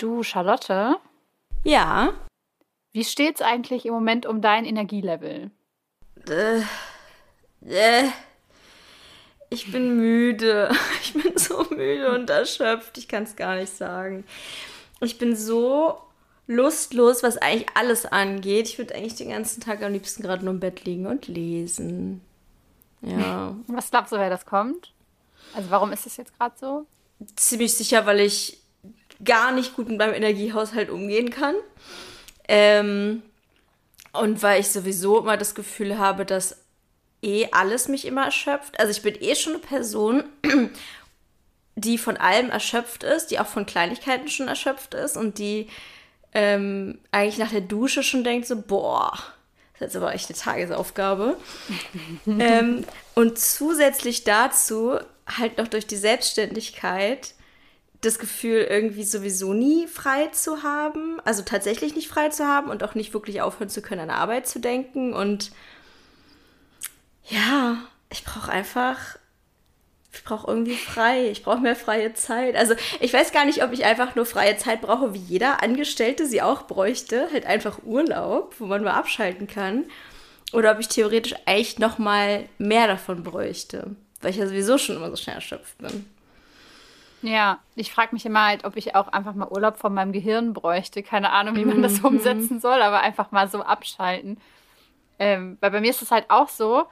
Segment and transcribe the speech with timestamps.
[0.00, 0.96] Du, Charlotte?
[1.62, 2.14] Ja.
[2.92, 5.50] Wie steht's eigentlich im Moment um dein Energielevel?
[6.26, 6.60] Äh,
[7.66, 8.08] äh,
[9.50, 10.70] ich bin müde.
[11.02, 12.96] Ich bin so müde und erschöpft.
[12.96, 14.24] Ich kann es gar nicht sagen.
[15.00, 15.98] Ich bin so
[16.46, 18.68] lustlos, was eigentlich alles angeht.
[18.68, 22.22] Ich würde eigentlich den ganzen Tag am liebsten gerade nur im Bett liegen und lesen.
[23.02, 23.54] Ja.
[23.66, 24.92] Was glaubst du, wer das kommt?
[25.54, 26.86] Also warum ist es jetzt gerade so?
[27.34, 28.59] Ziemlich sicher, weil ich
[29.24, 31.54] gar nicht gut mit meinem Energiehaushalt umgehen kann.
[32.48, 33.22] Ähm,
[34.12, 36.56] und weil ich sowieso immer das Gefühl habe, dass
[37.22, 38.78] eh alles mich immer erschöpft.
[38.80, 40.24] Also ich bin eh schon eine Person,
[41.76, 45.68] die von allem erschöpft ist, die auch von Kleinigkeiten schon erschöpft ist und die
[46.32, 49.12] ähm, eigentlich nach der Dusche schon denkt so, boah,
[49.78, 51.36] das ist jetzt aber echt eine Tagesaufgabe.
[52.26, 57.34] ähm, und zusätzlich dazu halt noch durch die Selbstständigkeit
[58.00, 62.82] das Gefühl, irgendwie sowieso nie frei zu haben, also tatsächlich nicht frei zu haben und
[62.82, 65.12] auch nicht wirklich aufhören zu können, an Arbeit zu denken.
[65.12, 65.52] Und
[67.28, 67.76] ja,
[68.10, 69.18] ich brauche einfach,
[70.14, 72.56] ich brauche irgendwie frei, ich brauche mehr freie Zeit.
[72.56, 76.26] Also ich weiß gar nicht, ob ich einfach nur freie Zeit brauche, wie jeder Angestellte
[76.26, 79.84] sie auch bräuchte, halt einfach Urlaub, wo man mal abschalten kann.
[80.52, 84.96] Oder ob ich theoretisch echt noch mal mehr davon bräuchte, weil ich ja sowieso schon
[84.96, 86.06] immer so schnell erschöpft bin.
[87.22, 90.52] Ja, ich frage mich immer halt, ob ich auch einfach mal Urlaub von meinem Gehirn
[90.52, 91.02] bräuchte.
[91.02, 92.06] Keine Ahnung, wie man das mhm.
[92.06, 94.38] umsetzen soll, aber einfach mal so abschalten.
[95.18, 96.84] Ähm, weil bei mir ist es halt auch so,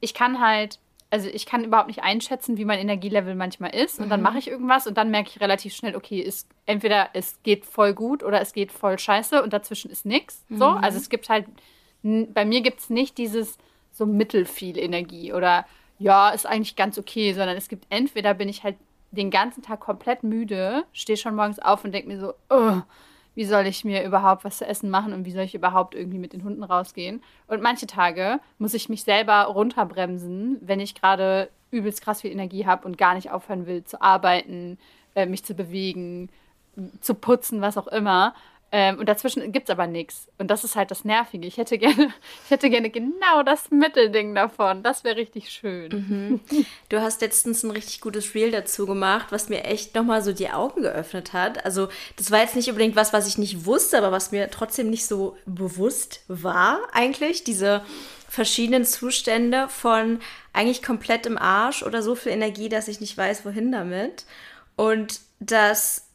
[0.00, 0.78] ich kann halt,
[1.10, 3.98] also ich kann überhaupt nicht einschätzen, wie mein Energielevel manchmal ist.
[3.98, 4.10] Und mhm.
[4.10, 7.64] dann mache ich irgendwas und dann merke ich relativ schnell, okay, ist, entweder es geht
[7.64, 10.44] voll gut oder es geht voll scheiße und dazwischen ist nichts.
[10.48, 10.58] Mhm.
[10.58, 11.46] So, also es gibt halt,
[12.02, 13.56] bei mir gibt es nicht dieses
[13.92, 15.66] so mittelfiel Energie oder
[15.98, 18.76] ja, ist eigentlich ganz okay, sondern es gibt entweder bin ich halt
[19.10, 22.80] den ganzen Tag komplett müde, stehe schon morgens auf und denke mir so, oh,
[23.34, 26.18] wie soll ich mir überhaupt was zu essen machen und wie soll ich überhaupt irgendwie
[26.18, 27.22] mit den Hunden rausgehen?
[27.46, 32.66] Und manche Tage muss ich mich selber runterbremsen, wenn ich gerade übelst krass viel Energie
[32.66, 34.78] habe und gar nicht aufhören will zu arbeiten,
[35.14, 36.28] äh, mich zu bewegen,
[37.00, 38.34] zu putzen, was auch immer.
[38.72, 40.28] Ähm, und dazwischen gibt es aber nichts.
[40.38, 41.46] Und das ist halt das Nervige.
[41.46, 42.14] Ich hätte gerne,
[42.44, 44.84] ich hätte gerne genau das Mittelding davon.
[44.84, 45.90] Das wäre richtig schön.
[46.48, 46.64] Mhm.
[46.88, 50.50] Du hast letztens ein richtig gutes Reel dazu gemacht, was mir echt nochmal so die
[50.50, 51.64] Augen geöffnet hat.
[51.64, 54.88] Also, das war jetzt nicht unbedingt was, was ich nicht wusste, aber was mir trotzdem
[54.88, 57.42] nicht so bewusst war, eigentlich.
[57.42, 57.82] Diese
[58.28, 60.20] verschiedenen Zustände von
[60.52, 64.24] eigentlich komplett im Arsch oder so viel Energie, dass ich nicht weiß, wohin damit.
[64.76, 66.06] Und dass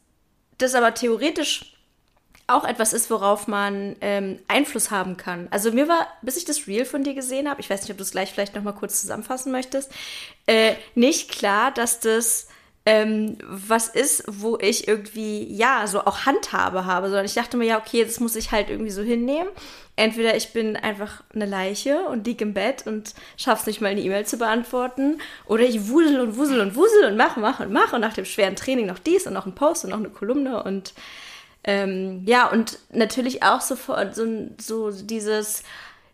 [0.56, 1.75] das aber theoretisch
[2.46, 5.48] auch etwas ist, worauf man ähm, Einfluss haben kann.
[5.50, 7.96] Also mir war, bis ich das Reel von dir gesehen habe, ich weiß nicht, ob
[7.96, 9.90] du es gleich vielleicht noch mal kurz zusammenfassen möchtest,
[10.46, 12.46] äh, nicht klar, dass das
[12.88, 17.64] ähm, was ist, wo ich irgendwie, ja, so auch Handhabe habe, sondern ich dachte mir,
[17.64, 19.48] ja, okay, das muss ich halt irgendwie so hinnehmen.
[19.96, 24.02] Entweder ich bin einfach eine Leiche und liege im Bett und schaff's nicht mal eine
[24.02, 27.96] E-Mail zu beantworten, oder ich wusel und wusel und wusel und mache, mache und mache
[27.96, 30.62] und nach dem schweren Training noch dies und noch ein Post und noch eine Kolumne
[30.62, 30.94] und
[31.66, 34.24] ähm, ja, und natürlich auch sofort so,
[34.58, 35.64] so dieses,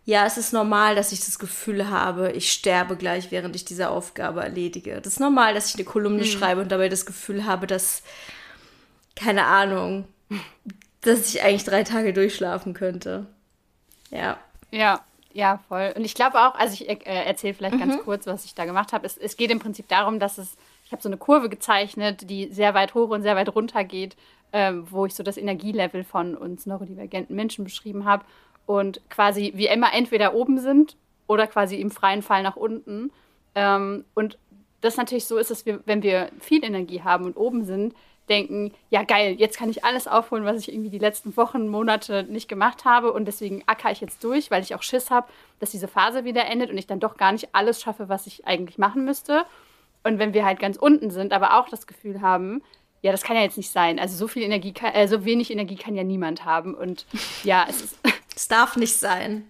[0.07, 3.91] ja, es ist normal, dass ich das Gefühl habe, ich sterbe gleich, während ich diese
[3.91, 5.03] Aufgabe erledige.
[5.03, 6.27] Das ist normal, dass ich eine Kolumne mhm.
[6.27, 8.03] schreibe und dabei das Gefühl habe, dass,
[9.15, 10.09] keine Ahnung,
[11.03, 13.27] dass ich eigentlich drei Tage durchschlafen könnte.
[14.11, 14.39] Ja.
[14.71, 15.05] Ja,
[15.35, 15.93] ja, voll.
[15.95, 17.81] Und ich glaube auch, also ich äh, erzähle vielleicht mhm.
[17.81, 19.05] ganz kurz, was ich da gemacht habe.
[19.05, 22.51] Es, es geht im Prinzip darum, dass es, ich habe so eine Kurve gezeichnet, die
[22.51, 24.17] sehr weit hoch und sehr weit runter geht
[24.53, 28.25] ähm, wo ich so das Energielevel von uns neurodivergenten Menschen beschrieben habe
[28.67, 30.97] und quasi wie immer entweder oben sind
[31.27, 33.11] oder quasi im freien Fall nach unten.
[33.55, 34.39] Ähm, und
[34.81, 37.95] das natürlich so ist, dass wir, wenn wir viel Energie haben und oben sind,
[38.29, 42.25] denken, ja geil, jetzt kann ich alles aufholen, was ich irgendwie die letzten Wochen, Monate
[42.25, 45.71] nicht gemacht habe und deswegen acker ich jetzt durch, weil ich auch Schiss habe, dass
[45.71, 48.79] diese Phase wieder endet und ich dann doch gar nicht alles schaffe, was ich eigentlich
[48.79, 49.45] machen müsste.
[50.05, 52.63] Und wenn wir halt ganz unten sind, aber auch das Gefühl haben,
[53.03, 53.99] ja, das kann ja jetzt nicht sein.
[53.99, 56.75] Also so viel Energie, kann, äh, so wenig Energie kann ja niemand haben.
[56.75, 57.05] Und
[57.45, 57.99] ja, es ist.
[58.35, 59.47] Es darf nicht sein.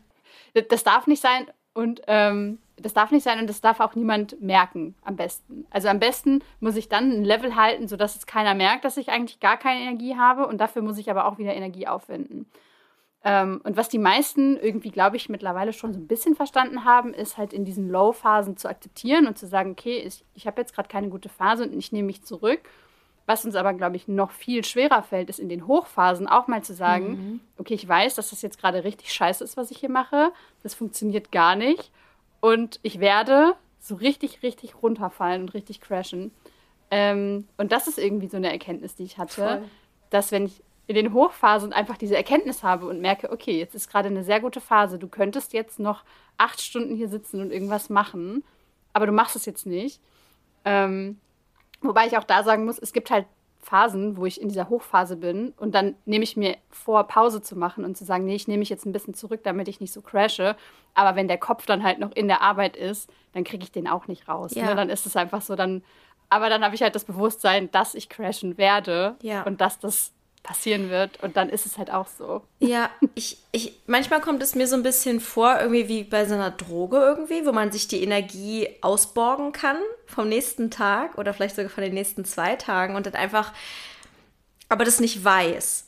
[0.69, 4.41] Das darf nicht sein und ähm, das darf nicht sein und das darf auch niemand
[4.43, 5.67] merken am besten.
[5.71, 9.09] Also am besten muss ich dann ein Level halten, sodass es keiner merkt, dass ich
[9.09, 12.47] eigentlich gar keine Energie habe und dafür muss ich aber auch wieder Energie aufwenden.
[13.25, 17.15] Ähm, und was die meisten irgendwie, glaube ich, mittlerweile schon so ein bisschen verstanden haben,
[17.15, 20.75] ist halt in diesen Low-Phasen zu akzeptieren und zu sagen, okay, ich, ich habe jetzt
[20.75, 22.61] gerade keine gute Phase und ich nehme mich zurück
[23.27, 26.63] was uns aber, glaube ich, noch viel schwerer fällt, ist in den Hochphasen auch mal
[26.63, 27.41] zu sagen, mhm.
[27.59, 30.33] okay, ich weiß, dass das jetzt gerade richtig scheiße ist, was ich hier mache.
[30.63, 31.91] Das funktioniert gar nicht.
[32.41, 36.33] Und ich werde so richtig, richtig runterfallen und richtig crashen.
[36.91, 39.63] Ähm, und das ist irgendwie so eine Erkenntnis, die ich hatte, Voll.
[40.11, 43.89] dass wenn ich in den Hochphasen einfach diese Erkenntnis habe und merke, okay, jetzt ist
[43.89, 44.99] gerade eine sehr gute Phase.
[44.99, 46.05] Du könntest jetzt noch
[46.37, 48.45] acht Stunden hier sitzen und irgendwas machen,
[48.93, 50.01] aber du machst es jetzt nicht.
[50.65, 51.19] Ähm,
[51.83, 53.27] wobei ich auch da sagen muss, es gibt halt
[53.63, 57.57] Phasen, wo ich in dieser Hochphase bin und dann nehme ich mir vor, Pause zu
[57.57, 59.93] machen und zu sagen, nee, ich nehme mich jetzt ein bisschen zurück, damit ich nicht
[59.93, 60.57] so crashe.
[60.95, 63.87] Aber wenn der Kopf dann halt noch in der Arbeit ist, dann kriege ich den
[63.87, 64.55] auch nicht raus.
[64.55, 64.63] Ne?
[64.63, 64.69] Ja.
[64.69, 64.75] Ne?
[64.75, 65.83] Dann ist es einfach so, dann,
[66.29, 69.43] aber dann habe ich halt das Bewusstsein, dass ich crashen werde ja.
[69.45, 70.13] und dass das
[70.43, 72.43] passieren wird und dann ist es halt auch so.
[72.59, 76.35] Ja, ich, ich, manchmal kommt es mir so ein bisschen vor, irgendwie wie bei so
[76.35, 81.57] einer Droge irgendwie, wo man sich die Energie ausborgen kann vom nächsten Tag oder vielleicht
[81.57, 83.53] sogar von den nächsten zwei Tagen und dann einfach,
[84.69, 85.87] aber das nicht weiß.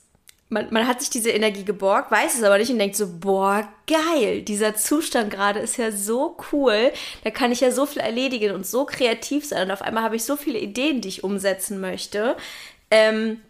[0.50, 3.66] Man, man hat sich diese Energie geborgt, weiß es aber nicht und denkt so, boah,
[3.88, 6.92] geil, dieser Zustand gerade ist ja so cool,
[7.24, 10.14] da kann ich ja so viel erledigen und so kreativ sein und auf einmal habe
[10.14, 12.36] ich so viele Ideen, die ich umsetzen möchte.
[12.92, 13.40] Ähm,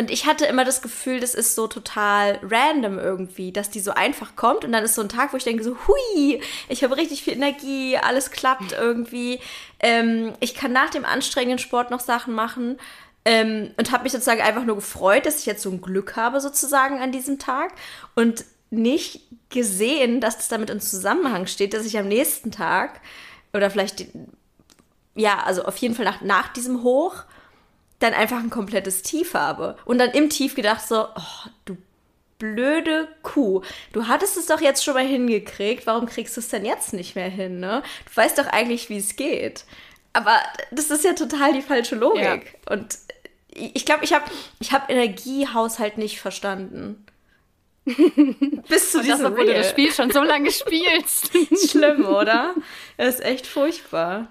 [0.00, 3.90] und ich hatte immer das Gefühl, das ist so total random irgendwie, dass die so
[3.90, 6.96] einfach kommt und dann ist so ein Tag, wo ich denke so, hui, ich habe
[6.96, 9.40] richtig viel Energie, alles klappt irgendwie.
[9.78, 12.78] Ähm, ich kann nach dem anstrengenden Sport noch Sachen machen
[13.26, 16.40] ähm, und habe mich sozusagen einfach nur gefreut, dass ich jetzt so ein Glück habe
[16.40, 17.74] sozusagen an diesem Tag
[18.14, 19.20] und nicht
[19.50, 23.02] gesehen, dass das damit in Zusammenhang steht, dass ich am nächsten Tag
[23.52, 24.06] oder vielleicht,
[25.14, 27.24] ja, also auf jeden Fall nach, nach diesem Hoch
[28.00, 29.76] dann einfach ein komplettes Tief habe.
[29.84, 31.76] Und dann im Tief gedacht so, oh, du
[32.38, 33.62] blöde Kuh.
[33.92, 37.14] Du hattest es doch jetzt schon mal hingekriegt, warum kriegst du es denn jetzt nicht
[37.14, 37.82] mehr hin, ne?
[38.06, 39.64] Du weißt doch eigentlich, wie es geht.
[40.12, 40.36] Aber
[40.72, 42.58] das ist ja total die falsche Logik.
[42.68, 42.72] Ja.
[42.72, 42.98] Und
[43.52, 44.24] ich glaube, ich habe
[44.58, 47.04] ich hab Energiehaushalt nicht verstanden.
[47.84, 51.30] Bis zu diesem das, obwohl du das Spiel schon so lange spielst.
[51.70, 52.54] Schlimm, oder?
[52.96, 54.28] Das ist echt furchtbar.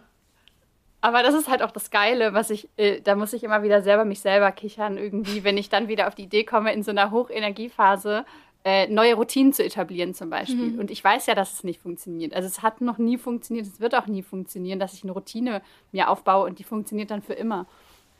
[1.01, 3.81] Aber das ist halt auch das Geile, was ich, äh, da muss ich immer wieder
[3.81, 6.91] selber mich selber kichern, irgendwie, wenn ich dann wieder auf die Idee komme, in so
[6.91, 8.25] einer Hochenergiephase
[8.65, 10.71] äh, neue Routinen zu etablieren, zum Beispiel.
[10.71, 10.79] Mhm.
[10.79, 12.33] Und ich weiß ja, dass es nicht funktioniert.
[12.33, 15.61] Also es hat noch nie funktioniert, es wird auch nie funktionieren, dass ich eine Routine
[15.93, 17.65] mir aufbaue und die funktioniert dann für immer.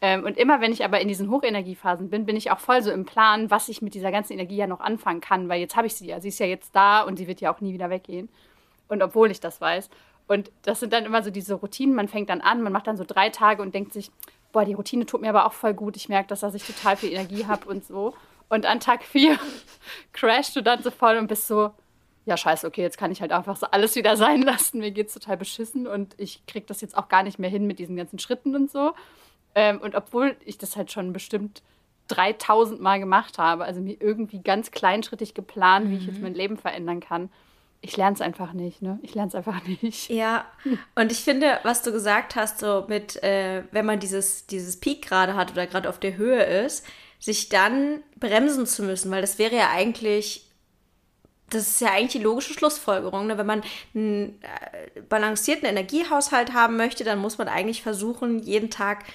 [0.01, 2.89] Ähm, und immer, wenn ich aber in diesen Hochenergiephasen bin, bin ich auch voll so
[2.89, 5.87] im Plan, was ich mit dieser ganzen Energie ja noch anfangen kann, weil jetzt habe
[5.87, 6.21] ich sie ja.
[6.21, 8.29] Sie ist ja jetzt da und sie wird ja auch nie wieder weggehen.
[8.87, 9.89] Und obwohl ich das weiß.
[10.29, 11.95] Und das sind dann immer so diese Routinen.
[11.95, 14.11] Man fängt dann an, man macht dann so drei Tage und denkt sich,
[14.51, 15.97] boah, die Routine tut mir aber auch voll gut.
[15.97, 18.13] Ich merke, dass, dass ich total viel Energie habe und so.
[18.47, 19.39] Und an Tag vier
[20.13, 21.71] crashst du dann so voll und bist so,
[22.25, 24.79] ja, scheiße, okay, jetzt kann ich halt einfach so alles wieder sein lassen.
[24.79, 27.79] Mir geht's total beschissen und ich krieg das jetzt auch gar nicht mehr hin mit
[27.79, 28.93] diesen ganzen Schritten und so.
[29.55, 31.63] Ähm, und obwohl ich das halt schon bestimmt
[32.09, 35.89] 3000 Mal gemacht habe, also mir irgendwie ganz kleinschrittig geplant, mhm.
[35.89, 36.23] wie ich jetzt mhm.
[36.23, 37.31] mein Leben verändern kann,
[37.81, 38.99] ich lerne es einfach nicht, ne?
[39.01, 40.09] Ich lerne es einfach nicht.
[40.09, 40.45] Ja,
[40.95, 45.07] und ich finde, was du gesagt hast, so mit, äh, wenn man dieses, dieses Peak
[45.07, 46.85] gerade hat oder gerade auf der Höhe ist,
[47.19, 50.49] sich dann bremsen zu müssen, weil das wäre ja eigentlich,
[51.49, 53.27] das ist ja eigentlich die logische Schlussfolgerung.
[53.27, 53.37] Ne?
[53.37, 59.05] Wenn man einen äh, balancierten Energiehaushalt haben möchte, dann muss man eigentlich versuchen, jeden Tag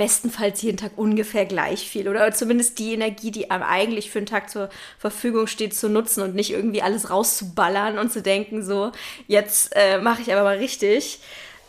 [0.00, 4.24] bestenfalls jeden Tag ungefähr gleich viel oder zumindest die Energie, die einem eigentlich für einen
[4.24, 8.92] Tag zur Verfügung steht, zu nutzen und nicht irgendwie alles rauszuballern und zu denken, so,
[9.26, 11.20] jetzt äh, mache ich aber mal richtig,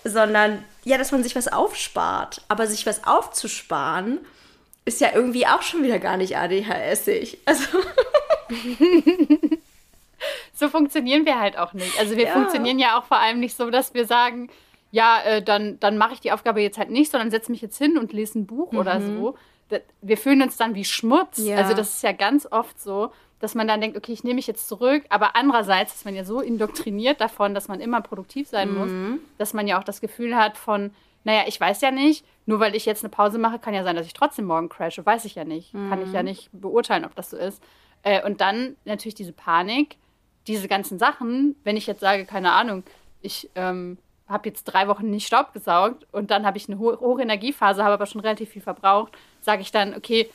[0.06, 2.42] sondern ja, dass man sich was aufspart.
[2.48, 4.19] Aber sich was aufzusparen,
[4.86, 7.38] ist ja irgendwie auch schon wieder gar nicht ADHSig.
[7.44, 7.66] Also.
[10.54, 12.00] so funktionieren wir halt auch nicht.
[12.00, 12.31] Also wir ja.
[12.31, 14.50] funktionieren ja auch vor allem nicht so, dass wir sagen,
[14.92, 17.78] ja, äh, dann, dann mache ich die Aufgabe jetzt halt nicht, sondern setze mich jetzt
[17.78, 18.78] hin und lese ein Buch mhm.
[18.78, 19.36] oder so.
[20.02, 21.38] Wir fühlen uns dann wie Schmutz.
[21.38, 21.57] Ja.
[21.57, 24.48] Also das ist ja ganz oft so, dass man dann denkt, okay, ich nehme mich
[24.48, 25.04] jetzt zurück.
[25.10, 28.78] Aber andererseits ist man ja so indoktriniert davon, dass man immer produktiv sein mhm.
[28.78, 30.92] muss, dass man ja auch das Gefühl hat von,
[31.24, 33.95] naja, ich weiß ja nicht, nur weil ich jetzt eine Pause mache, kann ja sein,
[33.95, 35.06] dass ich trotzdem morgen crashe.
[35.06, 35.74] Weiß ich ja nicht.
[35.74, 35.90] Mhm.
[35.90, 36.30] Kann ich ja mhm.
[36.30, 37.64] nicht beurteilen, ob das so ist.
[38.04, 39.95] Äh, und dann natürlich diese Panik,
[40.48, 42.83] diese ganzen Sachen, wenn ich jetzt sage, keine Ahnung,
[43.21, 43.98] ich ähm,
[44.31, 47.83] habe jetzt drei Wochen nicht Staub gesaugt und dann habe ich eine ho hohe Energiephase,
[47.83, 50.30] habe aber schon relativ viel verbraucht, sage ich dann, okay,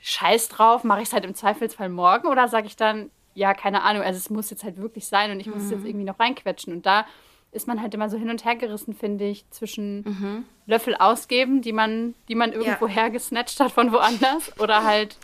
[0.00, 3.82] scheiß drauf, mache ich es halt im Zweifelsfall morgen oder sage ich dann, ja, keine
[3.82, 5.86] Ahnung, also es muss jetzt halt wirklich sein und ich muss es jetzt mhm.
[5.86, 6.72] irgendwie noch reinquetschen.
[6.72, 7.06] Und da
[7.52, 10.44] ist man halt immer so hin und her gerissen, finde ich, zwischen mhm.
[10.66, 12.94] Löffel ausgeben, die man, die man irgendwo ja.
[12.94, 15.16] hergesnatcht hat von woanders, oder halt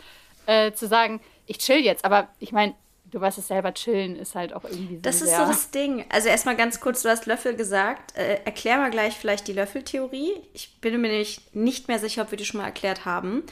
[0.45, 2.05] äh, zu sagen, ich chill jetzt.
[2.05, 2.75] Aber ich meine,
[3.13, 5.01] du weißt es selber, chillen ist halt auch irgendwie so.
[5.01, 6.05] Das ist so das Ding.
[6.09, 8.17] Also erstmal ganz kurz, du hast Löffel gesagt.
[8.17, 10.31] Äh, erklär mal gleich vielleicht die Löffeltheorie.
[10.53, 13.43] Ich bin mir nicht, nicht mehr sicher, ob wir die schon mal erklärt haben.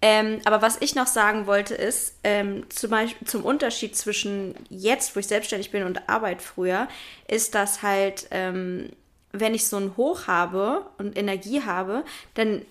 [0.00, 5.14] Ähm, aber was ich noch sagen wollte, ist, ähm, zum, Beispiel, zum Unterschied zwischen jetzt,
[5.14, 6.88] wo ich selbstständig bin, und Arbeit früher,
[7.28, 8.90] ist, dass halt, ähm,
[9.32, 12.62] wenn ich so ein Hoch habe und Energie habe, dann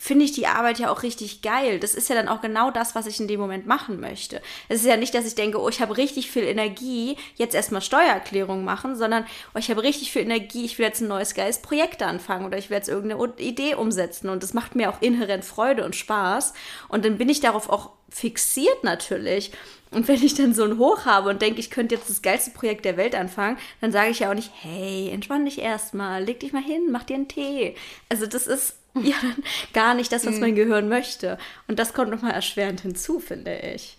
[0.00, 1.78] finde ich die Arbeit ja auch richtig geil.
[1.78, 4.40] Das ist ja dann auch genau das, was ich in dem Moment machen möchte.
[4.70, 7.82] Es ist ja nicht, dass ich denke, oh, ich habe richtig viel Energie, jetzt erstmal
[7.82, 11.60] Steuererklärung machen, sondern oh, ich habe richtig viel Energie, ich will jetzt ein neues geiles
[11.60, 15.44] Projekt anfangen oder ich will jetzt irgendeine Idee umsetzen und das macht mir auch inhärent
[15.44, 16.54] Freude und Spaß
[16.88, 19.52] und dann bin ich darauf auch fixiert natürlich.
[19.90, 22.52] Und wenn ich dann so ein Hoch habe und denke, ich könnte jetzt das geilste
[22.52, 26.40] Projekt der Welt anfangen, dann sage ich ja auch nicht, hey, entspann dich erstmal, leg
[26.40, 27.74] dich mal hin, mach dir einen Tee.
[28.08, 30.56] Also das ist ja dann gar nicht das, was mein mhm.
[30.56, 31.38] Gehirn möchte.
[31.68, 33.96] Und das kommt nochmal erschwerend hinzu, finde ich.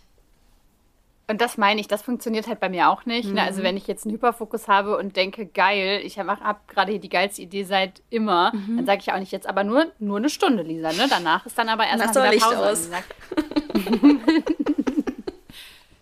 [1.32, 3.30] Und das meine ich, das funktioniert halt bei mir auch nicht.
[3.30, 3.36] Mhm.
[3.36, 3.44] Ne?
[3.44, 3.66] Also mhm.
[3.66, 7.42] wenn ich jetzt einen Hyperfokus habe und denke, geil, ich habe hab gerade die geilste
[7.42, 8.76] Idee seit immer, mhm.
[8.76, 10.92] dann sage ich auch nicht jetzt aber nur, nur eine Stunde, Lisa.
[10.92, 11.08] Ne?
[11.10, 12.60] Danach ist dann aber erstmal wieder Pause.
[12.60, 12.90] Aus.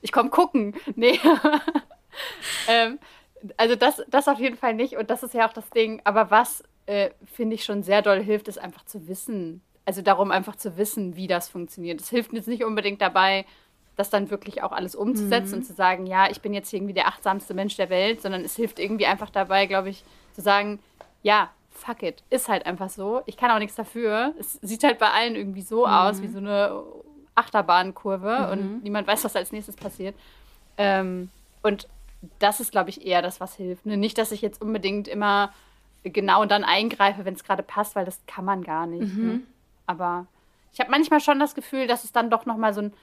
[0.01, 0.74] ich komme gucken.
[0.96, 1.19] Nee.
[2.67, 2.98] ähm,
[3.55, 4.98] also das, das auf jeden Fall nicht.
[4.98, 6.01] Und das ist ja auch das Ding.
[6.05, 9.62] Aber was äh, finde ich, schon sehr doll hilft, ist einfach zu wissen.
[9.86, 12.01] Also darum einfach zu wissen, wie das funktioniert.
[12.01, 13.46] Es hilft jetzt nicht unbedingt dabei,
[13.96, 15.58] das dann wirklich auch alles umzusetzen mhm.
[15.58, 18.55] und zu sagen, ja, ich bin jetzt irgendwie der achtsamste Mensch der Welt, sondern es
[18.55, 20.03] hilft irgendwie einfach dabei, glaube ich,
[20.34, 20.79] zu sagen,
[21.22, 23.22] ja, fuck it, ist halt einfach so.
[23.27, 24.34] Ich kann auch nichts dafür.
[24.39, 25.93] Es sieht halt bei allen irgendwie so mhm.
[25.93, 26.81] aus, wie so eine
[27.36, 28.51] Achterbahnkurve mhm.
[28.51, 30.15] und niemand weiß, was als nächstes passiert.
[30.77, 31.29] Ähm,
[31.62, 31.88] und
[32.39, 33.86] das ist, glaube ich, eher das, was hilft.
[33.86, 33.96] Ne?
[33.96, 35.53] Nicht, dass ich jetzt unbedingt immer
[36.03, 39.13] genau dann eingreife, wenn es gerade passt, weil das kann man gar nicht.
[39.13, 39.27] Mhm.
[39.27, 39.41] Ne?
[39.86, 40.27] Aber
[40.74, 42.94] ich habe manchmal schon das Gefühl, dass es dann doch noch mal so ein,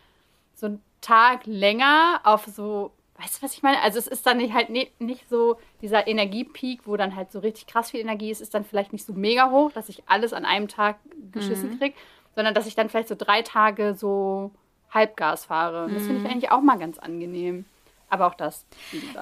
[0.55, 3.81] so ein Tag länger auf so, weißt du, was ich meine?
[3.83, 7.41] Also es ist dann nicht halt nicht, nicht so dieser Energiepeak, wo dann halt so
[7.41, 10.33] richtig krass viel Energie ist, ist dann vielleicht nicht so mega hoch, dass ich alles
[10.33, 10.97] an einem Tag
[11.33, 11.79] geschissen mhm.
[11.79, 11.97] kriege,
[12.35, 14.50] sondern dass ich dann vielleicht so drei Tage so
[14.91, 15.88] Halbgas fahre.
[15.88, 15.95] Mhm.
[15.95, 17.65] Das finde ich eigentlich auch mal ganz angenehm.
[18.09, 18.65] Aber auch das.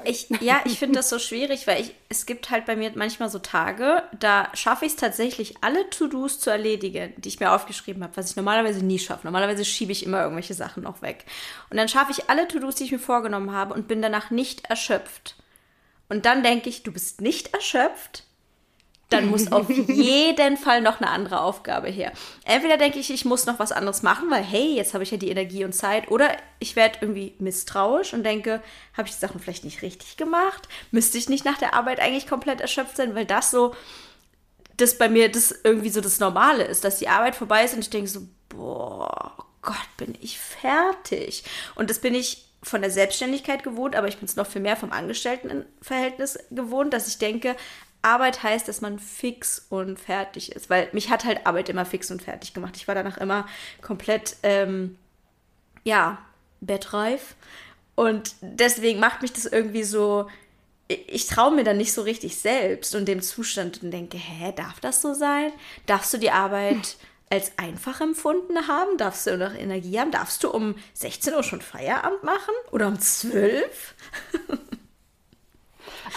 [0.05, 3.31] Ich, ja, ich finde das so schwierig, weil ich, es gibt halt bei mir manchmal
[3.31, 8.03] so Tage, da schaffe ich es tatsächlich, alle To-Dos zu erledigen, die ich mir aufgeschrieben
[8.03, 9.26] habe, was ich normalerweise nie schaffe.
[9.26, 11.25] Normalerweise schiebe ich immer irgendwelche Sachen noch weg.
[11.71, 14.67] Und dann schaffe ich alle To-Dos, die ich mir vorgenommen habe und bin danach nicht
[14.67, 15.37] erschöpft.
[16.11, 18.25] Und dann denke ich, du bist nicht erschöpft,
[19.14, 22.12] dann muss auf jeden Fall noch eine andere Aufgabe her.
[22.44, 25.16] Entweder denke ich, ich muss noch was anderes machen, weil hey, jetzt habe ich ja
[25.16, 28.62] die Energie und Zeit, oder ich werde irgendwie misstrauisch und denke,
[28.97, 30.68] habe ich die Sachen vielleicht nicht richtig gemacht?
[30.90, 33.75] Müsste ich nicht nach der Arbeit eigentlich komplett erschöpft sein, weil das so,
[34.76, 37.80] das bei mir das irgendwie so das Normale ist, dass die Arbeit vorbei ist und
[37.80, 41.44] ich denke so, boah, Gott, bin ich fertig.
[41.75, 44.76] Und das bin ich von der Selbstständigkeit gewohnt, aber ich bin es noch viel mehr
[44.76, 47.56] vom Angestelltenverhältnis gewohnt, dass ich denke,
[48.04, 50.70] Arbeit heißt, dass man fix und fertig ist.
[50.70, 52.76] Weil mich hat halt Arbeit immer fix und fertig gemacht.
[52.76, 53.46] Ich war danach immer
[53.80, 54.96] komplett, ähm,
[55.84, 56.18] ja,
[56.61, 57.34] bettreif.
[57.94, 60.28] Und deswegen macht mich das irgendwie so,
[60.88, 64.80] ich traue mir dann nicht so richtig selbst und dem Zustand und denke, hä, darf
[64.80, 65.52] das so sein?
[65.87, 66.96] Darfst du die Arbeit
[67.30, 68.99] als einfach empfunden haben?
[68.99, 70.11] Darfst du noch Energie haben?
[70.11, 72.54] Darfst du um 16 Uhr schon Feierabend machen?
[72.70, 73.94] Oder um 12?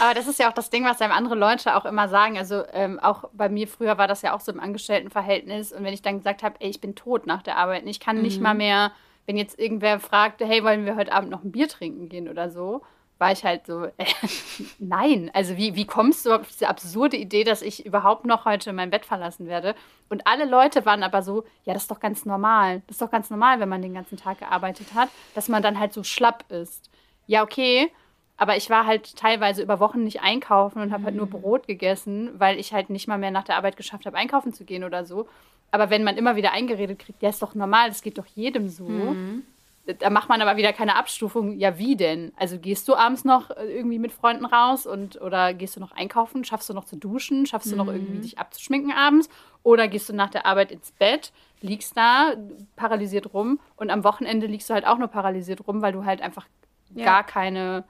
[0.00, 2.38] Aber das ist ja auch das Ding, was einem andere Leute auch immer sagen.
[2.38, 5.72] Also ähm, auch bei mir früher war das ja auch so im Angestelltenverhältnis.
[5.72, 8.16] Und wenn ich dann gesagt habe, ey, ich bin tot nach der Arbeit, ich kann
[8.16, 8.22] mhm.
[8.22, 8.92] nicht mal mehr,
[9.26, 12.48] wenn jetzt irgendwer fragte, hey, wollen wir heute Abend noch ein Bier trinken gehen oder
[12.50, 12.82] so,
[13.18, 13.92] war ich halt so, äh,
[14.78, 15.30] nein.
[15.34, 18.90] Also wie, wie kommst du auf diese absurde Idee, dass ich überhaupt noch heute mein
[18.90, 19.74] Bett verlassen werde?
[20.08, 22.82] Und alle Leute waren aber so, ja, das ist doch ganz normal.
[22.86, 25.78] Das ist doch ganz normal, wenn man den ganzen Tag gearbeitet hat, dass man dann
[25.78, 26.88] halt so schlapp ist.
[27.26, 27.90] Ja, okay.
[28.38, 31.30] Aber ich war halt teilweise über Wochen nicht einkaufen und habe halt nur mhm.
[31.30, 34.64] Brot gegessen, weil ich halt nicht mal mehr nach der Arbeit geschafft habe, einkaufen zu
[34.64, 35.28] gehen oder so.
[35.72, 38.68] Aber wenn man immer wieder eingeredet kriegt, ja, ist doch normal, das geht doch jedem
[38.68, 38.84] so.
[38.84, 39.42] Mhm.
[39.98, 41.58] Da macht man aber wieder keine Abstufung.
[41.58, 42.32] Ja, wie denn?
[42.36, 45.92] Also gehst du abends noch äh, irgendwie mit Freunden raus und oder gehst du noch
[45.92, 46.44] einkaufen?
[46.44, 47.44] Schaffst du noch zu duschen?
[47.44, 48.22] Schaffst du noch irgendwie mhm.
[48.22, 49.28] dich abzuschminken abends?
[49.64, 52.34] Oder gehst du nach der Arbeit ins Bett, liegst da
[52.76, 56.20] paralysiert rum und am Wochenende liegst du halt auch nur paralysiert rum, weil du halt
[56.20, 56.46] einfach
[56.94, 57.04] ja.
[57.04, 57.84] gar keine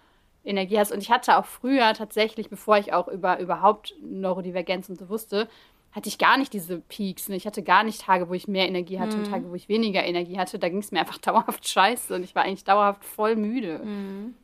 [0.48, 0.92] Energie hast.
[0.92, 5.48] Und ich hatte auch früher tatsächlich, bevor ich auch über überhaupt Neurodivergenz und so wusste,
[5.92, 7.28] hatte ich gar nicht diese Peaks.
[7.28, 7.36] Ne?
[7.36, 9.24] Ich hatte gar nicht Tage, wo ich mehr Energie hatte mhm.
[9.24, 10.58] und Tage, wo ich weniger Energie hatte.
[10.58, 13.80] Da ging es mir einfach dauerhaft scheiße und ich war eigentlich dauerhaft voll müde.
[13.80, 14.34] Mhm.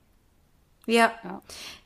[0.87, 1.13] Ja.
[1.25, 1.43] ja.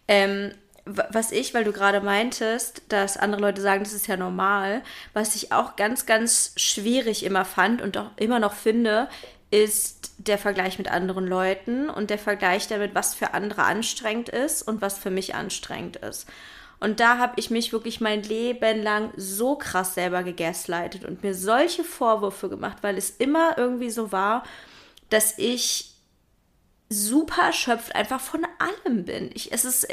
[0.08, 0.52] Ähm,
[0.84, 4.82] was ich, weil du gerade meintest, dass andere Leute sagen, das ist ja normal,
[5.12, 9.08] was ich auch ganz, ganz schwierig immer fand und auch immer noch finde,
[9.50, 14.62] ist der Vergleich mit anderen Leuten und der Vergleich damit, was für andere anstrengend ist
[14.62, 16.26] und was für mich anstrengend ist.
[16.80, 21.34] Und da habe ich mich wirklich mein Leben lang so krass selber gegaslightet und mir
[21.34, 24.44] solche Vorwürfe gemacht, weil es immer irgendwie so war,
[25.10, 25.94] dass ich
[26.88, 29.30] super erschöpft einfach von allem bin.
[29.34, 29.88] Ich, es ist,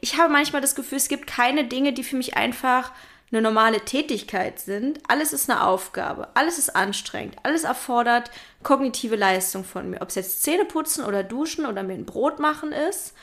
[0.00, 2.92] ich habe manchmal das Gefühl, es gibt keine Dinge, die für mich einfach
[3.30, 5.00] eine normale Tätigkeit sind.
[5.08, 8.30] Alles ist eine Aufgabe, alles ist anstrengend, alles erfordert
[8.62, 10.02] kognitive Leistung von mir.
[10.02, 13.14] Ob es jetzt Zähne putzen oder duschen oder mir ein Brot machen ist,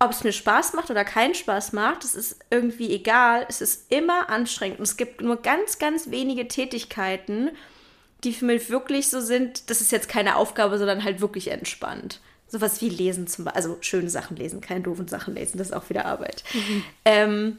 [0.00, 3.46] ob es mir Spaß macht oder keinen Spaß macht, das ist irgendwie egal.
[3.48, 7.50] Es ist immer anstrengend und es gibt nur ganz, ganz wenige Tätigkeiten,
[8.22, 12.20] die für mich wirklich so sind, das ist jetzt keine Aufgabe, sondern halt wirklich entspannt.
[12.46, 15.72] Sowas wie Lesen zum Beispiel, also schöne Sachen lesen, keine doofen Sachen lesen, das ist
[15.74, 16.44] auch wieder Arbeit.
[16.54, 16.84] Mhm.
[17.04, 17.56] Ähm,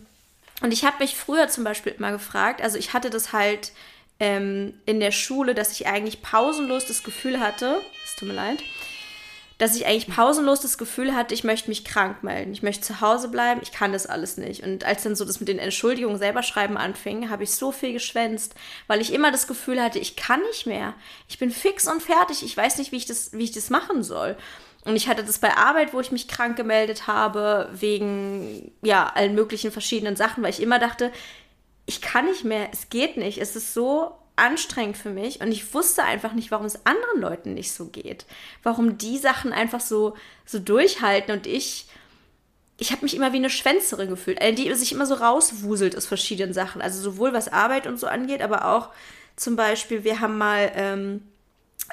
[0.61, 3.71] und ich habe mich früher zum Beispiel immer gefragt, also ich hatte das halt
[4.19, 8.63] ähm, in der Schule, dass ich eigentlich pausenlos das Gefühl hatte, es tut mir leid,
[9.59, 13.01] dass ich eigentlich pausenlos das Gefühl hatte, ich möchte mich krank melden, ich möchte zu
[13.01, 14.63] Hause bleiben, ich kann das alles nicht.
[14.63, 17.91] Und als dann so das mit den Entschuldigungen selber schreiben anfing, habe ich so viel
[17.91, 18.55] geschwänzt,
[18.87, 20.93] weil ich immer das Gefühl hatte, ich kann nicht mehr.
[21.27, 24.01] Ich bin fix und fertig, ich weiß nicht, wie ich das, wie ich das machen
[24.01, 24.37] soll.
[24.85, 29.35] Und ich hatte das bei Arbeit, wo ich mich krank gemeldet habe, wegen ja, allen
[29.35, 31.11] möglichen verschiedenen Sachen, weil ich immer dachte,
[31.85, 35.73] ich kann nicht mehr, es geht nicht, es ist so anstrengend für mich und ich
[35.73, 38.25] wusste einfach nicht, warum es anderen Leuten nicht so geht.
[38.63, 41.87] Warum die Sachen einfach so, so durchhalten und ich,
[42.77, 46.53] ich habe mich immer wie eine Schwänzerin gefühlt, die sich immer so rauswuselt aus verschiedenen
[46.53, 46.81] Sachen.
[46.81, 48.89] Also sowohl was Arbeit und so angeht, aber auch
[49.35, 51.23] zum Beispiel, wir haben mal ähm,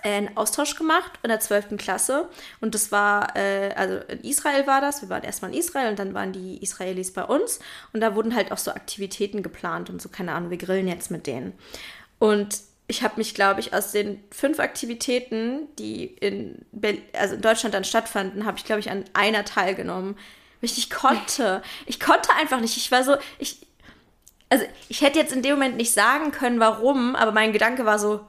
[0.03, 1.77] einen Austausch gemacht in der 12.
[1.77, 2.29] Klasse
[2.61, 5.99] und das war, äh, also in Israel war das, wir waren erstmal in Israel und
[5.99, 7.61] dann waren die Israelis bei uns
[7.93, 11.11] und da wurden halt auch so Aktivitäten geplant und so, keine Ahnung, wir grillen jetzt
[11.11, 11.53] mit denen.
[12.19, 17.41] Und ich habe mich, glaube ich, aus den fünf Aktivitäten, die in, Be also in
[17.41, 20.17] Deutschland dann stattfanden, habe ich, glaube ich, an einer teilgenommen.
[20.61, 21.63] Ich konnte.
[21.87, 22.77] Ich konnte einfach nicht.
[22.77, 23.67] Ich war so, ich,
[24.49, 27.99] also ich hätte jetzt in dem Moment nicht sagen können, warum, aber mein Gedanke war
[27.99, 28.21] so,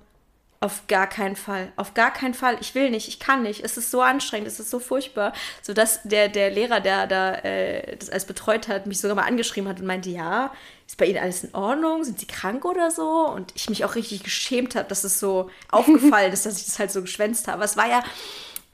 [0.59, 1.71] auf gar keinen Fall.
[1.75, 2.57] Auf gar keinen Fall.
[2.59, 3.63] Ich will nicht, ich kann nicht.
[3.63, 5.33] Es ist so anstrengend, es ist so furchtbar.
[5.61, 9.69] Sodass der, der Lehrer, der da äh, das alles betreut hat, mich sogar mal angeschrieben
[9.69, 10.51] hat und meinte, ja,
[10.87, 12.03] ist bei Ihnen alles in Ordnung?
[12.03, 13.27] Sind Sie krank oder so?
[13.27, 16.79] Und ich mich auch richtig geschämt habe, dass es so aufgefallen ist, dass ich das
[16.79, 17.63] halt so geschwänzt habe.
[17.63, 18.03] Es war ja,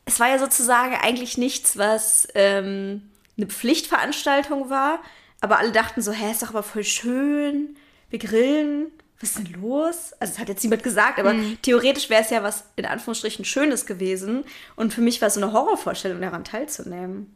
[0.06, 5.00] es war ja sozusagen eigentlich nichts, was ähm, eine Pflichtveranstaltung war.
[5.41, 7.76] Aber alle dachten so, hä, ist doch aber voll schön.
[8.10, 10.13] Wir grillen was ist denn los?
[10.19, 11.57] Also, das hat jetzt niemand gesagt, aber mhm.
[11.62, 14.43] theoretisch wäre es ja was in Anführungsstrichen Schönes gewesen.
[14.75, 17.36] Und für mich war es so eine Horrorvorstellung, daran teilzunehmen.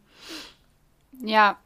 [1.23, 1.57] Ja,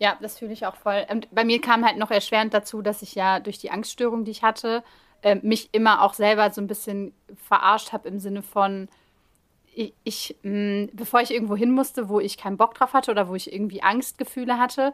[0.00, 1.06] ja, das fühle ich auch voll.
[1.08, 4.32] Und bei mir kam halt noch erschwerend dazu, dass ich ja durch die Angststörung, die
[4.32, 4.82] ich hatte,
[5.22, 7.14] äh, mich immer auch selber so ein bisschen
[7.46, 8.88] verarscht habe im Sinne von,
[9.72, 13.28] ich, ich mh, bevor ich irgendwo hin musste, wo ich keinen Bock drauf hatte oder
[13.28, 14.92] wo ich irgendwie Angstgefühle hatte,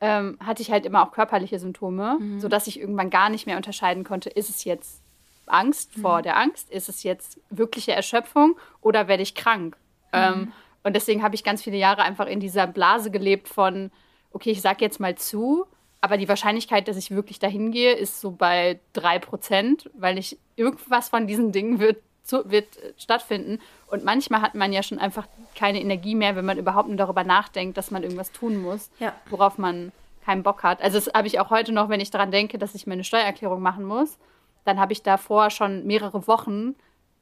[0.00, 2.40] ähm, hatte ich halt immer auch körperliche Symptome, mhm.
[2.40, 5.02] sodass ich irgendwann gar nicht mehr unterscheiden konnte, ist es jetzt
[5.46, 6.02] Angst mhm.
[6.02, 9.76] vor der Angst, ist es jetzt wirkliche Erschöpfung oder werde ich krank?
[10.12, 10.18] Mhm.
[10.18, 10.52] Ähm,
[10.84, 13.90] und deswegen habe ich ganz viele Jahre einfach in dieser Blase gelebt von,
[14.32, 15.66] okay, ich sage jetzt mal zu,
[16.00, 21.08] aber die Wahrscheinlichkeit, dass ich wirklich dahin gehe, ist so bei 3%, weil ich irgendwas
[21.08, 23.58] von diesen Dingen wird, zu, wird stattfinden.
[23.88, 27.24] Und manchmal hat man ja schon einfach keine Energie mehr, wenn man überhaupt nur darüber
[27.24, 29.12] nachdenkt, dass man irgendwas tun muss, ja.
[29.30, 29.92] worauf man
[30.24, 30.82] keinen Bock hat.
[30.82, 33.62] Also das habe ich auch heute noch, wenn ich daran denke, dass ich meine Steuererklärung
[33.62, 34.18] machen muss,
[34.64, 36.74] dann habe ich davor schon mehrere Wochen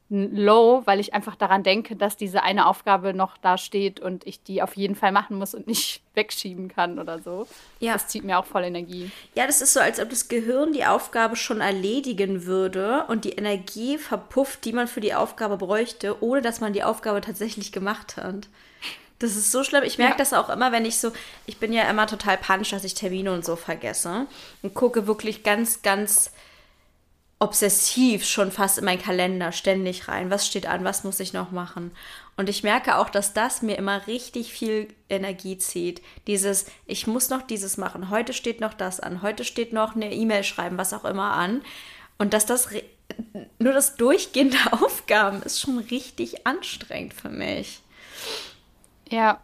[0.08, 4.40] Low, weil ich einfach daran denke, dass diese eine Aufgabe noch da steht und ich
[4.40, 7.48] die auf jeden Fall machen muss und nicht wegschieben kann oder so.
[7.80, 7.94] Ja.
[7.94, 9.10] Das zieht mir auch voll Energie.
[9.34, 13.32] Ja, das ist so, als ob das Gehirn die Aufgabe schon erledigen würde und die
[13.32, 18.16] Energie verpufft, die man für die Aufgabe bräuchte, ohne dass man die Aufgabe tatsächlich gemacht
[18.16, 18.48] hat.
[19.18, 19.82] Das ist so schlimm.
[19.82, 20.18] Ich merke ja.
[20.18, 21.10] das auch immer, wenn ich so,
[21.46, 24.26] ich bin ja immer total panisch, dass ich Termine und so vergesse
[24.62, 26.30] und gucke wirklich ganz, ganz
[27.38, 30.30] obsessiv schon fast in meinen Kalender ständig rein.
[30.30, 30.84] Was steht an?
[30.84, 31.90] Was muss ich noch machen?
[32.36, 36.02] Und ich merke auch, dass das mir immer richtig viel Energie zieht.
[36.26, 38.10] Dieses, ich muss noch dieses machen.
[38.10, 39.22] Heute steht noch das an.
[39.22, 41.62] Heute steht noch eine E-Mail schreiben, was auch immer an.
[42.18, 42.68] Und dass das
[43.58, 47.80] nur das Durchgehen der Aufgaben ist schon richtig anstrengend für mich.
[49.08, 49.40] Ja,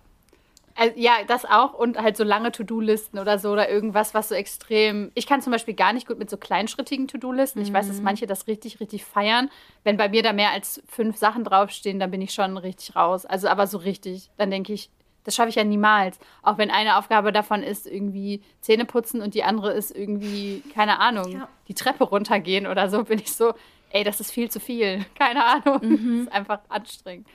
[0.77, 4.35] also, ja, das auch und halt so lange To-Do-Listen oder so oder irgendwas, was so
[4.35, 5.11] extrem.
[5.15, 7.61] Ich kann zum Beispiel gar nicht gut mit so kleinschrittigen To-Do-Listen.
[7.63, 8.05] Ich weiß, dass mhm.
[8.05, 9.51] manche das richtig, richtig feiern.
[9.85, 13.27] Wenn bei mir da mehr als fünf Sachen draufstehen, dann bin ich schon richtig raus.
[13.27, 14.31] Also aber so richtig.
[14.37, 14.91] Dann denke ich,
[15.25, 16.19] das schaffe ich ja niemals.
[16.43, 20.99] Auch wenn eine Aufgabe davon ist, irgendwie Zähne putzen und die andere ist irgendwie, keine
[20.99, 21.49] Ahnung, ja.
[21.69, 23.55] die Treppe runtergehen oder so, bin ich so,
[23.91, 25.05] ey, das ist viel zu viel.
[25.19, 25.81] Keine Ahnung.
[25.83, 26.19] Mhm.
[26.19, 27.27] Das ist einfach anstrengend.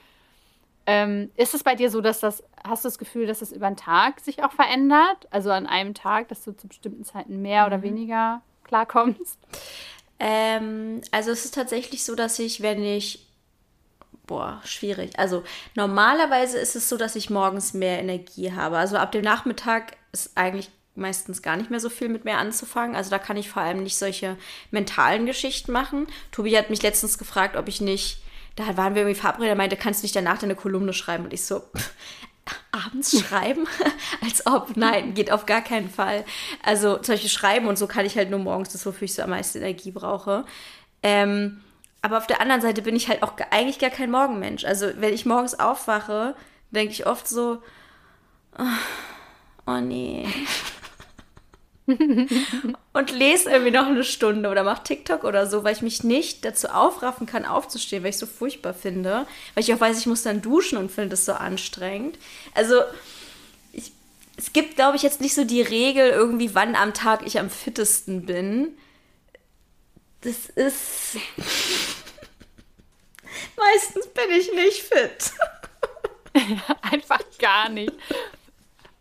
[0.89, 3.67] Ähm, ist es bei dir so, dass das, hast du das Gefühl, dass es über
[3.67, 5.27] den Tag sich auch verändert?
[5.31, 7.67] Also an einem Tag, dass du zu bestimmten Zeiten mehr mhm.
[7.67, 9.37] oder weniger klarkommst?
[10.19, 13.27] Ähm, also es ist tatsächlich so, dass ich, wenn ich,
[14.25, 15.19] boah, schwierig.
[15.19, 15.43] Also
[15.75, 18.77] normalerweise ist es so, dass ich morgens mehr Energie habe.
[18.77, 22.95] Also ab dem Nachmittag ist eigentlich meistens gar nicht mehr so viel mit mir anzufangen.
[22.95, 24.37] Also da kann ich vor allem nicht solche
[24.71, 26.07] mentalen Geschichten machen.
[26.31, 28.21] Tobi hat mich letztens gefragt, ob ich nicht,
[28.57, 31.25] da waren wir irgendwie verabredet, er meinte, kannst du nicht danach deine Kolumne schreiben?
[31.25, 31.61] Und ich so,
[32.71, 33.67] abends schreiben?
[34.23, 36.25] Als ob, nein, geht auf gar keinen Fall.
[36.63, 39.21] Also zum Beispiel schreiben und so kann ich halt nur morgens, das wofür ich so
[39.21, 40.43] am meisten Energie brauche.
[41.03, 41.61] Ähm,
[42.01, 44.65] aber auf der anderen Seite bin ich halt auch eigentlich gar kein Morgenmensch.
[44.65, 46.35] Also wenn ich morgens aufwache,
[46.71, 47.61] denke ich oft so,
[48.57, 48.63] oh,
[49.67, 50.27] oh nee.
[52.93, 56.43] und lese irgendwie noch eine Stunde oder mache TikTok oder so, weil ich mich nicht
[56.43, 59.25] dazu aufraffen kann, aufzustehen, weil ich so furchtbar finde.
[59.53, 62.19] Weil ich auch weiß, ich muss dann duschen und finde das so anstrengend.
[62.53, 62.81] Also,
[63.71, 63.93] ich,
[64.35, 67.49] es gibt, glaube ich, jetzt nicht so die Regel irgendwie, wann am Tag ich am
[67.49, 68.77] fittesten bin.
[70.21, 71.15] Das ist.
[73.55, 75.31] Meistens bin ich nicht fit.
[76.81, 77.93] Einfach gar nicht.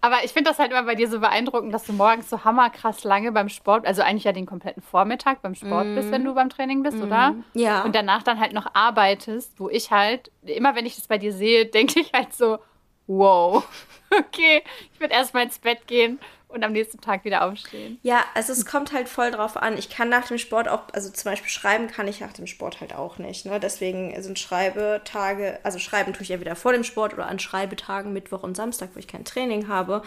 [0.07, 3.03] Aber ich finde das halt immer bei dir so beeindruckend, dass du morgens so hammerkrass
[3.03, 5.95] lange beim Sport, also eigentlich ja den kompletten Vormittag beim Sport mm.
[5.97, 7.03] bist, wenn du beim Training bist, mm.
[7.03, 7.35] oder?
[7.55, 7.83] Ja.
[7.83, 11.33] Und danach dann halt noch arbeitest, wo ich halt, immer wenn ich das bei dir
[11.33, 12.61] sehe, denke ich halt so,
[13.09, 13.66] wow,
[14.16, 17.98] okay, ich würde erstmal ins Bett gehen und am nächsten Tag wieder aufstehen.
[18.02, 19.76] Ja, also es kommt halt voll drauf an.
[19.76, 22.80] Ich kann nach dem Sport auch, also zum Beispiel schreiben kann ich nach dem Sport
[22.80, 23.46] halt auch nicht.
[23.46, 23.59] Ne?
[23.59, 28.12] Deswegen sind Schreibetage, also schreiben tue ich ja wieder vor dem Sport oder an Schreibetagen
[28.12, 30.02] Mittwoch und Samstag, wo ich kein Training habe.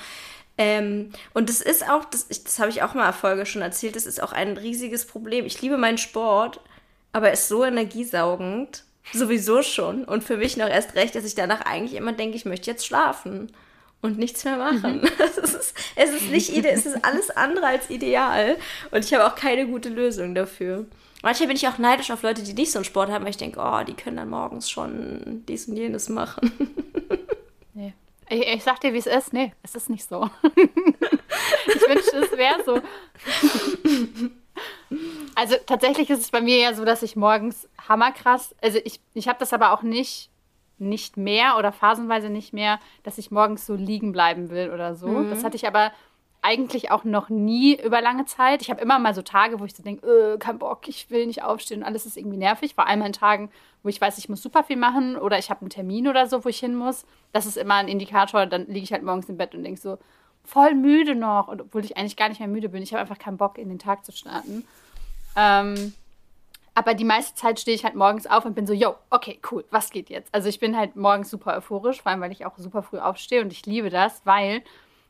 [0.57, 4.05] Ähm, und das ist auch, das, das habe ich auch mal Erfolge schon erzählt, das
[4.05, 5.45] ist auch ein riesiges Problem.
[5.45, 6.59] Ich liebe meinen Sport,
[7.11, 10.03] aber er ist so energiesaugend, sowieso schon.
[10.05, 12.85] Und für mich noch erst recht, dass ich danach eigentlich immer denke, ich möchte jetzt
[12.85, 13.51] schlafen
[14.01, 15.01] und nichts mehr machen.
[15.01, 15.09] Mhm.
[15.19, 18.57] es, ist, es ist nicht ide es ist alles andere als ideal
[18.91, 20.85] und ich habe auch keine gute Lösung dafür.
[21.21, 23.37] Manchmal bin ich auch neidisch auf Leute, die nicht so einen Sport haben, weil ich
[23.37, 26.51] denke, oh, die können dann morgens schon dies und jenes machen.
[27.73, 27.93] nee.
[28.29, 29.33] Ich, ich sag dir, wie es ist.
[29.33, 30.29] Nee, es ist nicht so.
[30.55, 32.81] ich wünschte, es wäre so.
[35.35, 39.27] Also tatsächlich ist es bei mir ja so, dass ich morgens hammerkrass, also ich, ich
[39.27, 40.29] habe das aber auch nicht
[40.79, 45.07] nicht mehr oder phasenweise nicht mehr, dass ich morgens so liegen bleiben will oder so.
[45.07, 45.29] Mhm.
[45.29, 45.91] Das hatte ich aber
[46.41, 48.61] eigentlich auch noch nie über lange Zeit.
[48.61, 51.27] Ich habe immer mal so Tage, wo ich so denke, äh, kein Bock, ich will
[51.27, 52.75] nicht aufstehen und alles ist irgendwie nervig.
[52.75, 53.51] Vor allem an Tagen,
[53.83, 56.45] wo ich weiß, ich muss super viel machen oder ich habe einen Termin oder so,
[56.45, 57.05] wo ich hin muss.
[57.33, 58.45] Das ist immer ein Indikator.
[58.45, 59.97] Dann liege ich halt morgens im Bett und denke so,
[60.45, 61.49] voll müde noch.
[61.49, 62.81] Und obwohl ich eigentlich gar nicht mehr müde bin.
[62.81, 64.65] Ich habe einfach keinen Bock, in den Tag zu starten.
[65.35, 65.93] Ähm,
[66.79, 69.65] aber die meiste Zeit stehe ich halt morgens auf und bin so, yo, okay, cool,
[69.69, 70.33] was geht jetzt?
[70.33, 73.41] Also ich bin halt morgens super euphorisch, vor allem weil ich auch super früh aufstehe
[73.41, 74.63] und ich liebe das, weil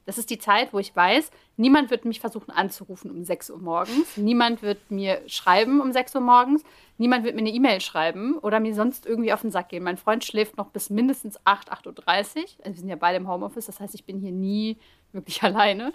[0.07, 3.59] das ist die Zeit, wo ich weiß, niemand wird mich versuchen anzurufen um 6 Uhr
[3.59, 6.63] morgens, niemand wird mir schreiben um 6 Uhr morgens,
[6.97, 9.83] niemand wird mir eine E-Mail schreiben oder mir sonst irgendwie auf den Sack gehen.
[9.83, 11.93] Mein Freund schläft noch bis mindestens 8, 8.30 Uhr.
[11.93, 14.77] Also wir sind ja beide im Homeoffice, das heißt, ich bin hier nie
[15.11, 15.93] wirklich alleine.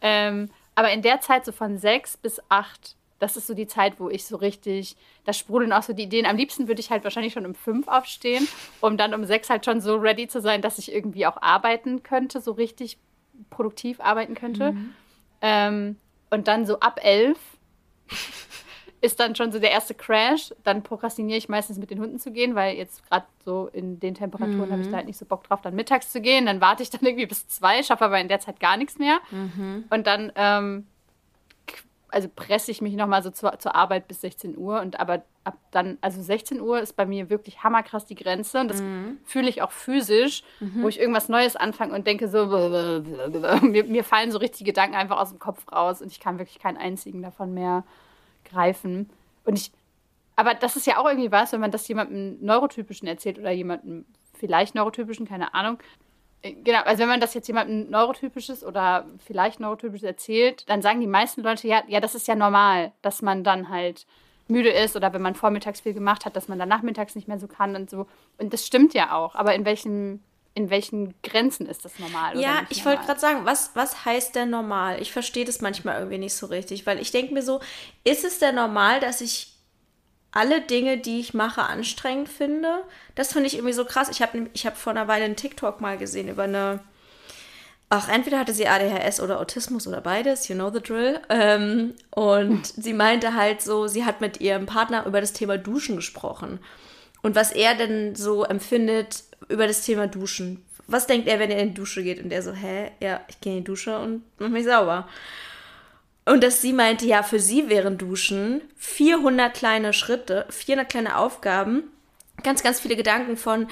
[0.00, 4.00] Ähm, aber in der Zeit so von 6 bis 8 das ist so die Zeit,
[4.00, 6.26] wo ich so richtig, da sprudeln auch so die Ideen.
[6.26, 8.48] Am liebsten würde ich halt wahrscheinlich schon um fünf aufstehen,
[8.80, 12.02] um dann um sechs halt schon so ready zu sein, dass ich irgendwie auch arbeiten
[12.02, 12.98] könnte, so richtig
[13.48, 14.72] produktiv arbeiten könnte.
[14.72, 14.94] Mhm.
[15.40, 15.96] Ähm,
[16.30, 17.38] und dann so ab elf
[19.00, 20.52] ist dann schon so der erste Crash.
[20.64, 24.16] Dann prokrastiniere ich meistens mit den Hunden zu gehen, weil jetzt gerade so in den
[24.16, 24.72] Temperaturen mhm.
[24.72, 26.46] habe ich da halt nicht so Bock drauf, dann mittags zu gehen.
[26.46, 29.20] Dann warte ich dann irgendwie bis zwei, schaffe aber in der Zeit gar nichts mehr.
[29.30, 29.84] Mhm.
[29.90, 30.86] Und dann ähm,
[32.12, 35.56] also presse ich mich nochmal so zur, zur Arbeit bis 16 Uhr und aber ab
[35.70, 39.18] dann, also 16 Uhr ist bei mir wirklich hammerkrass die Grenze und das mhm.
[39.24, 40.82] fühle ich auch physisch, mhm.
[40.82, 42.46] wo ich irgendwas Neues anfange und denke so,
[43.62, 46.58] mir, mir, fallen so richtige Gedanken einfach aus dem Kopf raus und ich kann wirklich
[46.58, 47.84] keinen einzigen davon mehr
[48.44, 49.08] greifen.
[49.44, 49.72] Und ich,
[50.36, 54.04] aber das ist ja auch irgendwie was, wenn man das jemandem Neurotypischen erzählt oder jemandem
[54.34, 55.78] vielleicht Neurotypischen, keine Ahnung,
[56.42, 61.06] Genau, also wenn man das jetzt jemandem Neurotypisches oder vielleicht Neurotypisches erzählt, dann sagen die
[61.06, 64.06] meisten Leute, ja, ja, das ist ja normal, dass man dann halt
[64.48, 67.38] müde ist oder wenn man vormittags viel gemacht hat, dass man dann nachmittags nicht mehr
[67.38, 68.06] so kann und so.
[68.38, 70.20] Und das stimmt ja auch, aber in welchen,
[70.54, 72.38] in welchen Grenzen ist das normal?
[72.38, 75.00] ja, ich wollte gerade sagen, was, was heißt denn normal?
[75.00, 77.60] Ich verstehe das manchmal irgendwie nicht so richtig, weil ich denke mir so,
[78.02, 79.51] ist es denn normal, dass ich
[80.32, 82.82] alle Dinge, die ich mache, anstrengend finde.
[83.14, 84.08] Das finde ich irgendwie so krass.
[84.10, 86.80] Ich habe ich hab vor einer Weile einen TikTok mal gesehen über eine.
[87.90, 91.20] Ach, entweder hatte sie ADHS oder Autismus oder beides, you know the drill.
[91.28, 95.96] Ähm, und sie meinte halt so, sie hat mit ihrem Partner über das Thema Duschen
[95.96, 96.58] gesprochen.
[97.20, 100.64] Und was er denn so empfindet über das Thema Duschen.
[100.86, 102.22] Was denkt er, wenn er in die Dusche geht?
[102.22, 102.90] Und er so, hä?
[103.00, 105.08] Ja, ich gehe in die Dusche und mach mich sauber.
[106.24, 111.84] Und dass sie meinte, ja, für sie wären Duschen 400 kleine Schritte, 400 kleine Aufgaben,
[112.42, 113.66] ganz, ganz viele Gedanken von,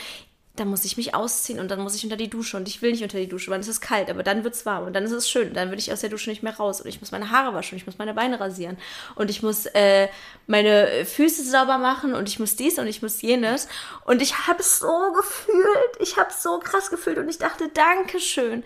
[0.57, 2.91] dann muss ich mich ausziehen und dann muss ich unter die Dusche und ich will
[2.91, 5.05] nicht unter die Dusche, weil es ist kalt, aber dann wird es warm und dann
[5.05, 5.55] ist es schön.
[5.55, 7.75] Dann will ich aus der Dusche nicht mehr raus und ich muss meine Haare waschen
[7.75, 8.77] und ich muss meine Beine rasieren
[9.15, 10.09] und ich muss äh,
[10.47, 13.69] meine Füße sauber machen und ich muss dies und ich muss jenes.
[14.05, 17.69] Und ich habe es so gefühlt, ich habe es so krass gefühlt und ich dachte,
[17.69, 18.65] Dankeschön.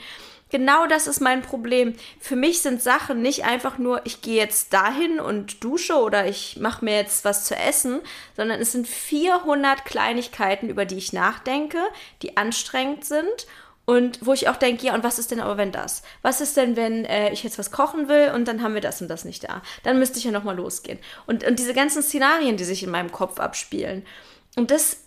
[0.55, 1.95] Genau das ist mein Problem.
[2.21, 6.59] Für mich sind Sachen nicht einfach nur, ich gehe jetzt dahin und dusche oder ich
[6.61, 8.01] mache mir jetzt was zu essen,
[8.37, 11.79] sondern es sind 400 Kleinigkeiten, über die ich nachdenke,
[12.23, 13.49] die anstrengend sind
[13.85, 16.05] und wo ich auch denke, ja, und was ist denn aber, wenn das?
[16.23, 19.03] Was ist denn, wenn äh, ich jetzt was kochen will und dann haben wir das
[19.03, 19.61] und das nicht da?
[19.83, 21.01] Dann müsste ich ja nochmal losgehen.
[21.27, 24.07] Und, und diese ganzen Szenarien, die sich in meinem Kopf abspielen.
[24.55, 24.99] Und das,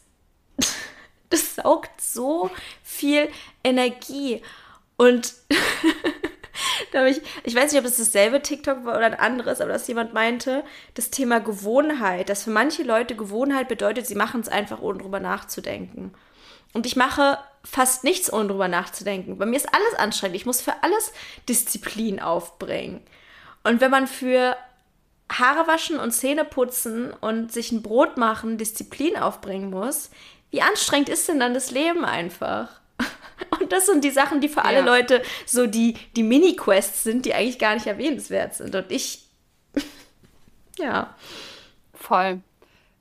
[1.30, 2.52] das saugt so
[2.84, 3.30] viel
[3.64, 4.42] Energie.
[4.98, 5.34] Und
[6.92, 9.88] da ich, ich weiß nicht, ob es dasselbe TikTok war oder ein anderes, aber dass
[9.88, 10.64] jemand meinte,
[10.96, 15.20] das Thema Gewohnheit, dass für manche Leute Gewohnheit bedeutet, sie machen es einfach, ohne drüber
[15.20, 16.14] nachzudenken.
[16.74, 19.38] Und ich mache fast nichts, ohne drüber nachzudenken.
[19.38, 20.36] Bei mir ist alles anstrengend.
[20.36, 21.12] Ich muss für alles
[21.48, 23.02] Disziplin aufbringen.
[23.64, 24.56] Und wenn man für
[25.32, 30.10] Haare waschen und Zähne putzen und sich ein Brot machen Disziplin aufbringen muss,
[30.52, 32.80] wie anstrengend ist denn dann das Leben einfach?
[33.60, 37.34] Und das sind die Sachen, die für alle Leute so die, die Mini-Quests sind, die
[37.34, 38.76] eigentlich gar nicht erwähnenswert sind.
[38.76, 39.26] Und ich,
[40.78, 41.16] ja.
[41.94, 42.42] Voll.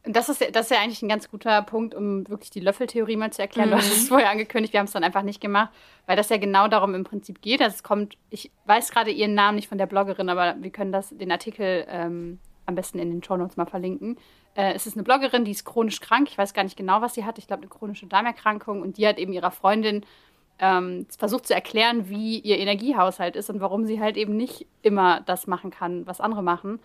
[0.06, 3.16] Und das ist, das ist ja eigentlich ein ganz guter Punkt, um wirklich die Löffeltheorie
[3.16, 3.70] mal zu erklären.
[3.70, 3.72] Mhm.
[3.72, 5.70] Du hast es vorher angekündigt, wir haben es dann einfach nicht gemacht,
[6.06, 7.60] weil das ja genau darum im Prinzip geht.
[7.60, 10.92] Also es kommt, ich weiß gerade ihren Namen nicht von der Bloggerin, aber wir können
[10.92, 14.18] das, den Artikel ähm, am besten in den Show Notes mal verlinken.
[14.54, 16.28] Äh, es ist eine Bloggerin, die ist chronisch krank.
[16.30, 17.38] Ich weiß gar nicht genau, was sie hat.
[17.38, 18.82] Ich glaube, eine chronische Darmerkrankung.
[18.82, 20.04] Und die hat eben ihrer Freundin
[20.58, 25.20] ähm, versucht zu erklären, wie ihr Energiehaushalt ist und warum sie halt eben nicht immer
[25.20, 26.80] das machen kann, was andere machen.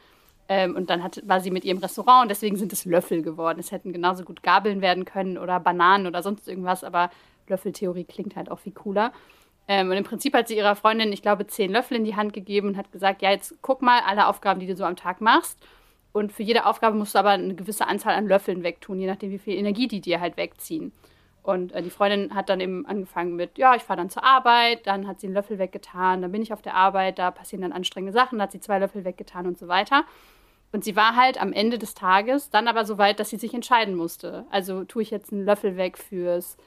[0.49, 3.59] Ähm, und dann hat, war sie mit ihrem Restaurant und deswegen sind es Löffel geworden.
[3.59, 7.09] Es hätten genauso gut Gabeln werden können oder Bananen oder sonst irgendwas, aber
[7.47, 9.13] Löffeltheorie klingt halt auch viel cooler.
[9.71, 12.33] Ähm, und im Prinzip hat sie ihrer Freundin, ich glaube, zehn Löffel in die Hand
[12.33, 15.21] gegeben und hat gesagt, ja, jetzt guck mal alle Aufgaben, die du so am Tag
[15.21, 15.57] machst.
[16.11, 19.31] Und für jede Aufgabe musst du aber eine gewisse Anzahl an Löffeln wegtun, je nachdem,
[19.31, 20.91] wie viel Energie die dir halt wegziehen.
[21.41, 24.85] Und äh, die Freundin hat dann eben angefangen mit, ja, ich fahre dann zur Arbeit,
[24.87, 27.71] dann hat sie einen Löffel weggetan, dann bin ich auf der Arbeit, da passieren dann
[27.71, 30.03] anstrengende Sachen, dann hat sie zwei Löffel weggetan und so weiter.
[30.73, 33.53] Und sie war halt am Ende des Tages dann aber so weit, dass sie sich
[33.53, 34.45] entscheiden musste.
[34.51, 36.57] Also tue ich jetzt einen Löffel weg fürs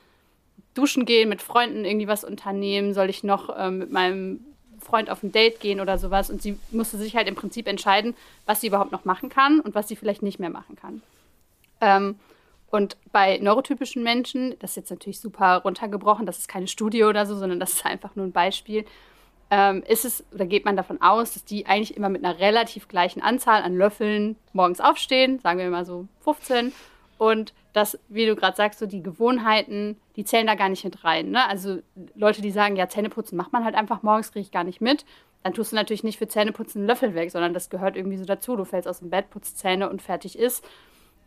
[0.74, 4.40] Duschen gehen, mit Freunden irgendwie was unternehmen, soll ich noch ähm, mit meinem
[4.80, 6.30] Freund auf ein Date gehen oder sowas.
[6.30, 8.14] Und sie musste sich halt im Prinzip entscheiden,
[8.46, 11.02] was sie überhaupt noch machen kann und was sie vielleicht nicht mehr machen kann.
[11.80, 12.16] Ähm,
[12.70, 17.24] und bei neurotypischen Menschen, das ist jetzt natürlich super runtergebrochen, das ist keine Studie oder
[17.24, 18.84] so, sondern das ist einfach nur ein Beispiel,
[19.50, 22.88] ähm, ist es, oder geht man davon aus, dass die eigentlich immer mit einer relativ
[22.88, 26.72] gleichen Anzahl an Löffeln morgens aufstehen, sagen wir mal so 15,
[27.18, 31.04] und dass, wie du gerade sagst, so die Gewohnheiten, die zählen da gar nicht mit
[31.04, 31.30] rein.
[31.30, 31.46] Ne?
[31.46, 31.80] Also
[32.14, 35.04] Leute, die sagen, ja, Zähneputzen macht man halt einfach morgens, kriege ich gar nicht mit,
[35.42, 38.24] dann tust du natürlich nicht für Zähneputzen einen Löffel weg, sondern das gehört irgendwie so
[38.24, 38.56] dazu.
[38.56, 40.64] Du fällst aus dem Bett, putzt Zähne und fertig ist.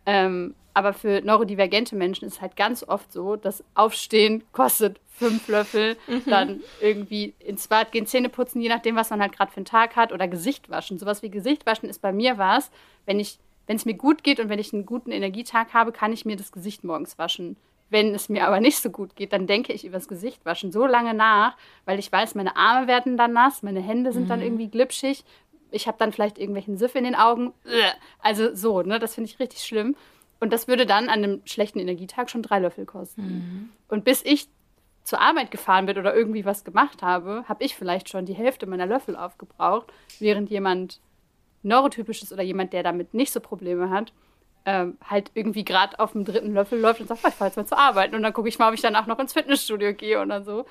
[0.08, 5.48] Ähm, aber für neurodivergente Menschen ist es halt ganz oft so, dass Aufstehen kostet fünf
[5.50, 6.24] Löffel, mhm.
[6.28, 9.66] dann irgendwie ins Bad gehen, Zähne putzen, je nachdem, was man halt gerade für einen
[9.66, 10.98] Tag hat, oder Gesicht waschen.
[10.98, 12.72] Sowas wie Gesicht waschen ist bei mir was,
[13.06, 16.14] wenn ich, wenn es mir gut geht und wenn ich einen guten Energietag habe, kann
[16.14, 17.58] ich mir das Gesicht morgens waschen.
[17.90, 20.74] Wenn es mir aber nicht so gut geht, dann denke ich über das Gesicht waschen
[20.74, 24.30] so lange nach, weil ich weiß, meine Arme werden dann nass, meine Hände sind mhm.
[24.30, 25.24] dann irgendwie glitschig
[25.72, 27.54] ich habe dann vielleicht irgendwelchen Siff in den Augen.
[28.20, 29.00] Also so, ne?
[29.00, 29.96] Das finde ich richtig schlimm.
[30.40, 33.22] Und das würde dann an einem schlechten Energietag schon drei Löffel kosten.
[33.22, 33.70] Mhm.
[33.88, 34.48] Und bis ich
[35.04, 38.66] zur Arbeit gefahren bin oder irgendwie was gemacht habe, habe ich vielleicht schon die Hälfte
[38.68, 41.00] meiner Löffel aufgebraucht, während jemand
[41.64, 44.14] neurotypisches oder jemand, der damit nicht so Probleme hat,
[44.66, 47.58] ähm, halt irgendwie gerade auf dem dritten Löffel läuft und sagt, oh, ich fahre jetzt
[47.58, 50.22] mal zur Arbeit und dann gucke ich mal, ob ich danach noch ins Fitnessstudio gehe
[50.22, 50.66] oder so.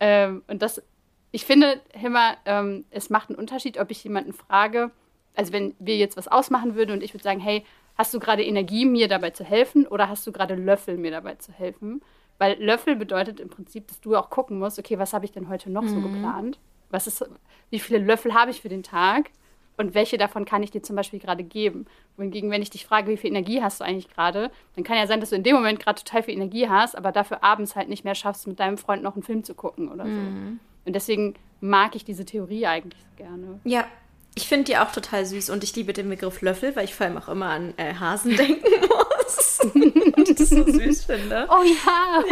[0.00, 0.82] Ähm, und das
[1.30, 4.90] ich finde immer, ähm, es macht einen Unterschied, ob ich jemanden frage,
[5.34, 7.64] also wenn wir jetzt was ausmachen würden und ich würde sagen, hey,
[7.96, 11.34] hast du gerade Energie, mir dabei zu helfen oder hast du gerade Löffel, mir dabei
[11.34, 12.02] zu helfen?
[12.38, 15.48] Weil Löffel bedeutet im Prinzip, dass du auch gucken musst, okay, was habe ich denn
[15.48, 15.88] heute noch mhm.
[15.88, 16.58] so geplant?
[16.90, 17.24] Was ist,
[17.70, 19.30] wie viele Löffel habe ich für den Tag?
[19.78, 21.86] Und welche davon kann ich dir zum Beispiel gerade geben?
[22.16, 25.06] Wohingegen, wenn ich dich frage, wie viel Energie hast du eigentlich gerade, dann kann ja
[25.06, 27.88] sein, dass du in dem Moment gerade total viel Energie hast, aber dafür abends halt
[27.88, 30.10] nicht mehr schaffst, mit deinem Freund noch einen Film zu gucken oder so.
[30.10, 30.58] Mhm.
[30.84, 33.60] Und deswegen mag ich diese Theorie eigentlich so gerne.
[33.64, 33.86] Ja,
[34.34, 37.06] ich finde die auch total süß und ich liebe den Begriff Löffel, weil ich vor
[37.06, 39.60] allem auch immer an äh, Hasen denken muss.
[39.74, 41.48] und das so süß finde.
[41.50, 42.24] Oh ja!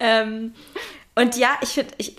[0.00, 0.54] ähm,
[1.16, 2.16] und ja, ich finde, ich,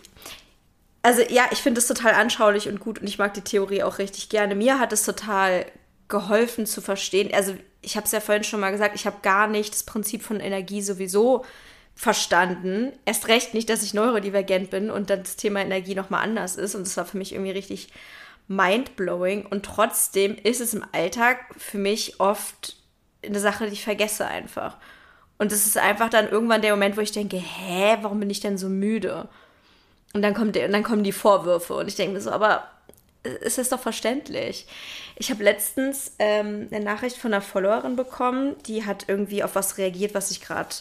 [1.06, 4.00] also ja, ich finde es total anschaulich und gut und ich mag die Theorie auch
[4.00, 4.56] richtig gerne.
[4.56, 5.68] Mir hat es total
[6.08, 7.32] geholfen zu verstehen.
[7.32, 10.24] Also ich habe es ja vorhin schon mal gesagt, ich habe gar nicht das Prinzip
[10.24, 11.46] von Energie sowieso
[11.94, 12.92] verstanden.
[13.06, 16.74] Erst recht nicht, dass ich neurodivergent bin und dann das Thema Energie nochmal anders ist.
[16.74, 17.90] Und das war für mich irgendwie richtig
[18.48, 19.46] mindblowing.
[19.46, 22.78] Und trotzdem ist es im Alltag für mich oft
[23.24, 24.78] eine Sache, die ich vergesse einfach.
[25.38, 28.40] Und es ist einfach dann irgendwann der Moment, wo ich denke, hä, warum bin ich
[28.40, 29.30] denn so müde?
[30.16, 32.70] Und dann, kommt und dann kommen die Vorwürfe und ich denke mir so, aber
[33.42, 34.66] es ist doch verständlich.
[35.18, 39.78] Ich habe letztens ähm, eine Nachricht von einer Followerin bekommen, die hat irgendwie auf was
[39.78, 40.74] reagiert, was ich gerade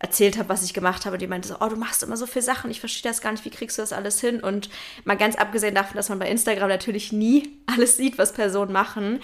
[0.00, 1.16] erzählt habe, was ich gemacht habe.
[1.16, 3.46] Die meinte so, oh, du machst immer so viele Sachen, ich verstehe das gar nicht,
[3.46, 4.40] wie kriegst du das alles hin?
[4.40, 4.68] Und
[5.04, 9.20] mal ganz abgesehen davon, dass man bei Instagram natürlich nie alles sieht, was Personen machen,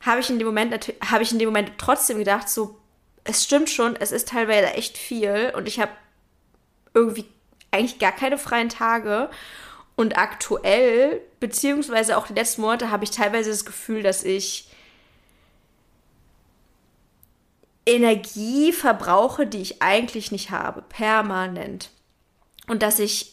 [0.00, 0.88] habe ich in dem Moment
[1.20, 2.78] ich in dem Moment trotzdem gedacht, so,
[3.24, 5.92] es stimmt schon, es ist teilweise echt viel und ich habe
[6.94, 7.26] irgendwie
[7.72, 9.30] eigentlich gar keine freien Tage.
[9.96, 14.68] Und aktuell, beziehungsweise auch die letzten Monate, habe ich teilweise das Gefühl, dass ich
[17.84, 21.90] Energie verbrauche, die ich eigentlich nicht habe, permanent.
[22.68, 23.32] Und dass ich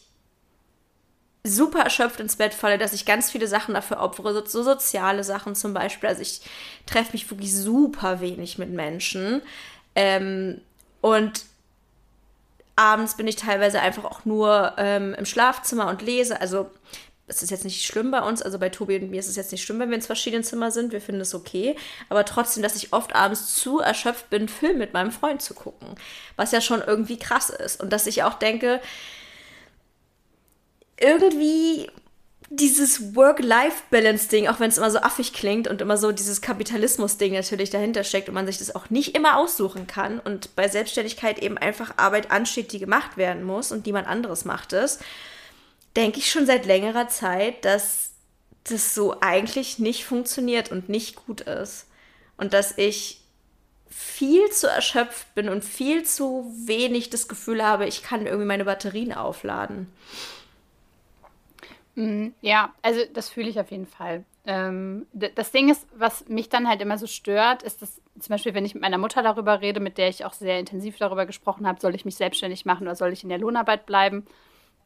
[1.44, 5.24] super erschöpft ins Bett falle, dass ich ganz viele Sachen dafür opfere, so, so soziale
[5.24, 6.10] Sachen zum Beispiel.
[6.10, 6.42] Also ich
[6.86, 9.42] treffe mich wirklich super wenig mit Menschen.
[9.96, 10.62] Ähm,
[11.02, 11.46] und
[12.80, 16.40] abends bin ich teilweise einfach auch nur ähm, im Schlafzimmer und lese.
[16.40, 16.72] Also
[17.28, 19.52] es ist jetzt nicht schlimm bei uns, also bei Tobi und mir ist es jetzt
[19.52, 21.76] nicht schlimm, wenn wir in verschiedenen Zimmern sind, wir finden es okay,
[22.08, 25.90] aber trotzdem, dass ich oft abends zu erschöpft bin, Film mit meinem Freund zu gucken,
[26.38, 27.82] was ja schon irgendwie krass ist.
[27.82, 28.82] Und dass ich auch denke,
[30.98, 31.90] irgendwie
[32.52, 37.70] dieses Work-Life-Balance-Ding, auch wenn es immer so affig klingt und immer so dieses Kapitalismus-Ding natürlich
[37.70, 41.60] dahinter steckt und man sich das auch nicht immer aussuchen kann und bei Selbstständigkeit eben
[41.60, 45.00] einfach Arbeit ansteht, die gemacht werden muss und niemand anderes macht es,
[45.96, 48.10] denke ich schon seit längerer Zeit, dass
[48.64, 51.86] das so eigentlich nicht funktioniert und nicht gut ist.
[52.38, 53.22] Und dass ich
[53.90, 58.66] viel zu erschöpft bin und viel zu wenig das Gefühl habe, ich kann irgendwie meine
[58.66, 59.92] Batterien aufladen.
[61.96, 64.24] Mhm, ja, also das fühle ich auf jeden Fall.
[64.46, 68.54] Ähm, das Ding ist, was mich dann halt immer so stört, ist, dass zum Beispiel,
[68.54, 71.68] wenn ich mit meiner Mutter darüber rede, mit der ich auch sehr intensiv darüber gesprochen
[71.68, 74.26] habe, soll ich mich selbstständig machen oder soll ich in der Lohnarbeit bleiben?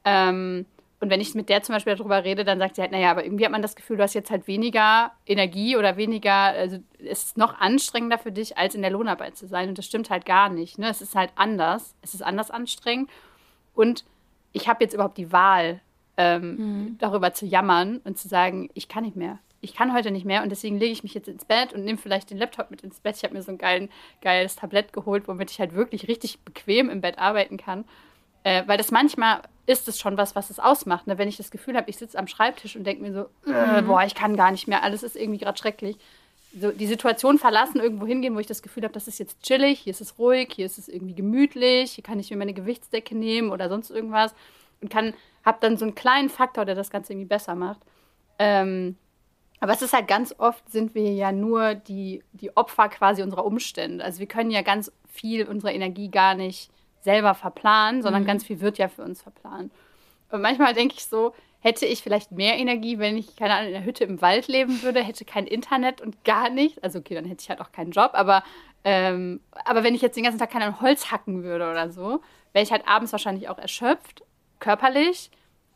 [0.06, 0.66] Ähm,
[1.00, 3.26] und wenn ich mit der zum Beispiel darüber rede, dann sagt sie halt, naja, aber
[3.26, 7.24] irgendwie hat man das Gefühl, du hast jetzt halt weniger Energie oder weniger, also es
[7.24, 9.70] ist noch anstrengender für dich, als in der Lohnarbeit zu sein.
[9.70, 10.80] Und das stimmt halt gar nicht.
[10.80, 10.88] Ne?
[10.90, 11.94] Es ist halt anders.
[12.02, 13.10] Es ist anders anstrengend.
[13.74, 14.06] Und
[14.54, 15.82] ich habe jetzt überhaupt die Wahl,
[16.18, 16.98] ähm, mhm.
[17.00, 19.40] darüber zu jammern und zu sagen, ich kann nicht mehr.
[19.62, 21.98] Ich kann heute nicht mehr und deswegen lege ich mich jetzt ins Bett und nehme
[21.98, 23.16] vielleicht den Laptop mit ins Bett.
[23.16, 23.90] Ich habe mir so ein geilen,
[24.22, 27.86] geiles Tablett geholt, womit ich halt wirklich richtig bequem im Bett arbeiten kann.
[28.44, 31.08] Äh, weil das manchmal ist es schon was, was es ausmacht.
[31.08, 31.18] Ne?
[31.18, 33.88] Wenn ich das Gefühl habe, ich sitze am Schreibtisch und denke mir so, äh, mhm.
[33.88, 35.98] boah, ich kann gar nicht mehr, alles ist irgendwie gerade schrecklich.
[36.60, 39.80] So die Situation verlassen, irgendwo hingehen, wo ich das Gefühl habe, das ist jetzt chillig,
[39.80, 43.16] hier ist es ruhig, hier ist es irgendwie gemütlich, hier kann ich mir meine Gewichtsdecke
[43.18, 44.36] nehmen oder sonst irgendwas
[44.82, 45.14] und kann,
[45.46, 47.82] habe dann so einen kleinen Faktor, der das Ganze irgendwie besser macht.
[48.40, 48.98] Ähm,
[49.60, 53.46] aber es ist halt ganz oft sind wir ja nur die, die Opfer quasi unserer
[53.46, 54.04] Umstände.
[54.04, 56.70] Also wir können ja ganz viel unserer Energie gar nicht
[57.02, 58.28] selber verplanen, sondern mhm.
[58.28, 59.72] ganz viel wird ja für uns verplant.
[60.32, 63.74] Und manchmal denke ich so, hätte ich vielleicht mehr Energie, wenn ich, keine Ahnung, in
[63.74, 66.84] der Hütte im Wald leben würde, hätte kein Internet und gar nichts.
[66.84, 68.44] Also okay, dann hätte ich halt auch keinen Job, aber,
[68.84, 72.20] ähm, aber wenn ich jetzt den ganzen Tag kein Holz hacken würde oder so,
[72.52, 74.24] wäre ich halt abends wahrscheinlich auch erschöpft,
[74.64, 75.30] körperlich,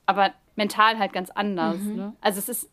[0.06, 1.78] aber mental halt ganz anders.
[1.78, 1.96] Mhm.
[1.96, 2.14] Ne?
[2.22, 2.70] Also es ist,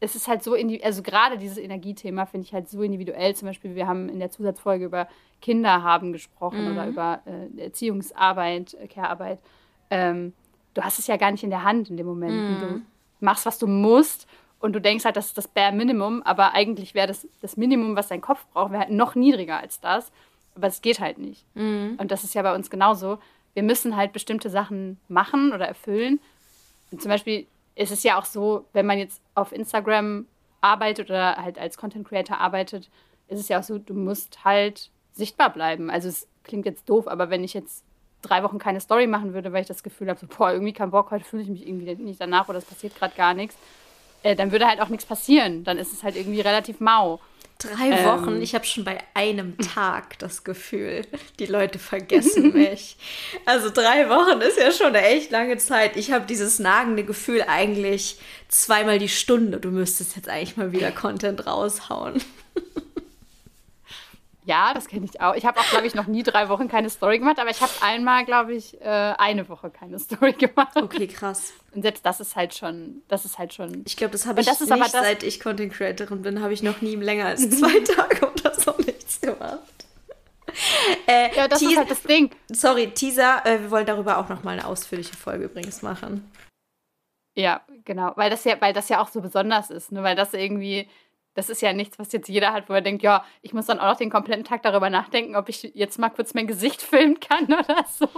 [0.00, 3.34] es ist halt so, also gerade dieses Energiethema finde ich halt so individuell.
[3.34, 5.08] Zum Beispiel, wir haben in der Zusatzfolge über
[5.40, 6.72] Kinder haben gesprochen mhm.
[6.72, 9.38] oder über äh, Erziehungsarbeit, äh, Care-Arbeit.
[9.90, 10.32] Ähm,
[10.74, 12.34] du hast es ja gar nicht in der Hand in dem Moment.
[12.34, 12.60] Mhm.
[12.60, 12.82] Du
[13.20, 14.26] machst, was du musst
[14.58, 17.94] und du denkst halt, das ist das Bare Minimum, aber eigentlich wäre das das Minimum,
[17.94, 20.10] was dein Kopf braucht, wäre halt noch niedriger als das.
[20.56, 21.44] Aber es geht halt nicht.
[21.54, 21.96] Mhm.
[22.00, 23.18] Und das ist ja bei uns genauso.
[23.54, 26.20] Wir müssen halt bestimmte Sachen machen oder erfüllen.
[26.90, 30.26] Und zum Beispiel ist es ja auch so, wenn man jetzt auf Instagram
[30.60, 32.90] arbeitet oder halt als Content Creator arbeitet,
[33.28, 35.90] ist es ja auch so, du musst halt sichtbar bleiben.
[35.90, 37.84] Also es klingt jetzt doof, aber wenn ich jetzt
[38.22, 40.90] drei Wochen keine Story machen würde, weil ich das Gefühl habe, so, boah, irgendwie kein
[40.90, 43.56] Bock, heute fühle ich mich irgendwie nicht danach oder es passiert gerade gar nichts,
[44.24, 45.64] äh, dann würde halt auch nichts passieren.
[45.64, 47.20] Dann ist es halt irgendwie relativ mau.
[47.58, 51.02] Drei ähm, Wochen, ich habe schon bei einem Tag das Gefühl,
[51.38, 52.96] die Leute vergessen mich.
[53.44, 55.96] Also drei Wochen ist ja schon eine echt lange Zeit.
[55.96, 59.60] Ich habe dieses nagende Gefühl eigentlich zweimal die Stunde.
[59.60, 62.20] Du müsstest jetzt eigentlich mal wieder Content raushauen.
[64.46, 65.34] Ja, das kenne ich auch.
[65.34, 67.72] Ich habe auch, glaube ich, noch nie drei Wochen keine Story gemacht, aber ich habe
[67.80, 70.76] einmal, glaube ich, äh, eine Woche keine Story gemacht.
[70.76, 71.54] Okay, krass.
[71.74, 73.82] Und selbst das ist halt schon, das ist halt schon.
[73.86, 76.82] Ich glaube, das habe ich das nicht, seit ich Content Creatorin bin, habe ich noch
[76.82, 79.60] nie länger als zwei Tage oder so nichts gemacht.
[81.06, 82.30] Äh, ja, das ist halt das Ding.
[82.52, 86.30] Sorry, Teaser, äh, wir wollen darüber auch noch mal eine ausführliche Folge übrigens machen.
[87.36, 90.02] Ja, genau, weil das ja, weil das ja auch so besonders ist, ne?
[90.04, 90.88] weil das irgendwie,
[91.34, 93.80] das ist ja nichts, was jetzt jeder hat, wo er denkt, ja, ich muss dann
[93.80, 97.20] auch noch den kompletten Tag darüber nachdenken, ob ich jetzt mal kurz mein Gesicht filmen
[97.20, 98.08] kann oder so.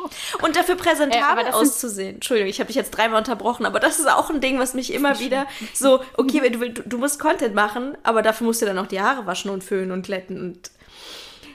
[0.43, 2.17] Und dafür präsentabel äh, auszusehen.
[2.17, 4.93] Entschuldigung, ich habe dich jetzt dreimal unterbrochen, aber das ist auch ein Ding, was mich
[4.93, 8.79] immer wieder so, okay, du, du, du musst Content machen, aber dafür musst du dann
[8.79, 10.71] auch die Haare waschen und föhnen und glätten und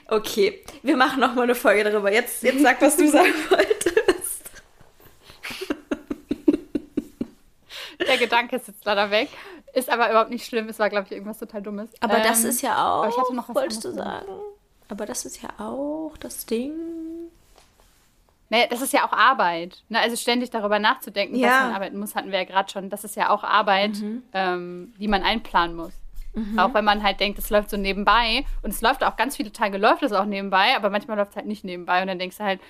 [0.08, 2.12] Okay, wir machen noch mal eine Folge darüber.
[2.12, 4.42] Jetzt, jetzt sag, was du sagen wolltest.
[8.06, 9.30] Der Gedanke ist jetzt leider weg.
[9.72, 10.68] Ist aber überhaupt nicht schlimm.
[10.68, 11.90] Es war, glaube ich, irgendwas total Dummes.
[12.00, 13.02] Aber ähm, das ist ja auch.
[13.04, 14.26] Aber ich hatte noch was wolltest du sagen?
[14.88, 16.74] Aber das ist ja auch das Ding.
[18.50, 19.82] Naja, das ist ja auch Arbeit.
[19.88, 19.98] Ne?
[19.98, 21.48] Also ständig darüber nachzudenken, ja.
[21.48, 22.90] dass man arbeiten muss, hatten wir ja gerade schon.
[22.90, 24.22] Das ist ja auch Arbeit, mhm.
[24.34, 25.94] ähm, die man einplanen muss.
[26.34, 26.58] Mhm.
[26.58, 28.44] Auch wenn man halt denkt, es läuft so nebenbei.
[28.62, 31.36] Und es läuft auch ganz viele Tage, läuft es auch nebenbei, aber manchmal läuft es
[31.36, 32.02] halt nicht nebenbei.
[32.02, 32.60] Und dann denkst du halt,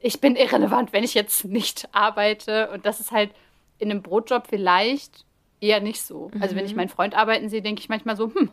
[0.00, 2.70] ich bin irrelevant, wenn ich jetzt nicht arbeite.
[2.70, 3.30] Und das ist halt
[3.78, 5.24] in einem Brotjob vielleicht
[5.60, 6.30] eher nicht so.
[6.32, 6.42] Mhm.
[6.42, 6.78] Also wenn ich mhm.
[6.78, 8.50] meinen Freund arbeiten sehe, denke ich manchmal so, hm,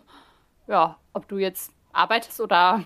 [0.67, 2.85] ja, ob du jetzt arbeitest oder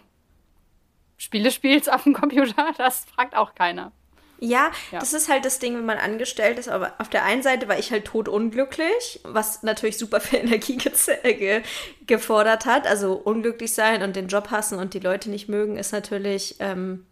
[1.17, 3.91] Spiele spielst auf dem Computer, das fragt auch keiner.
[4.41, 6.70] Ja, ja, das ist halt das Ding, wenn man angestellt ist.
[6.70, 10.91] Aber auf der einen Seite war ich halt totunglücklich, was natürlich super viel Energie ge
[11.34, 11.61] ge
[12.07, 12.88] gefordert hat.
[12.88, 17.05] Also unglücklich sein und den Job hassen und die Leute nicht mögen, ist natürlich ähm,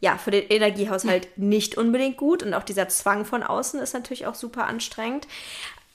[0.00, 2.42] ja für den Energiehaushalt nicht unbedingt gut.
[2.42, 5.28] Und auch dieser Zwang von außen ist natürlich auch super anstrengend.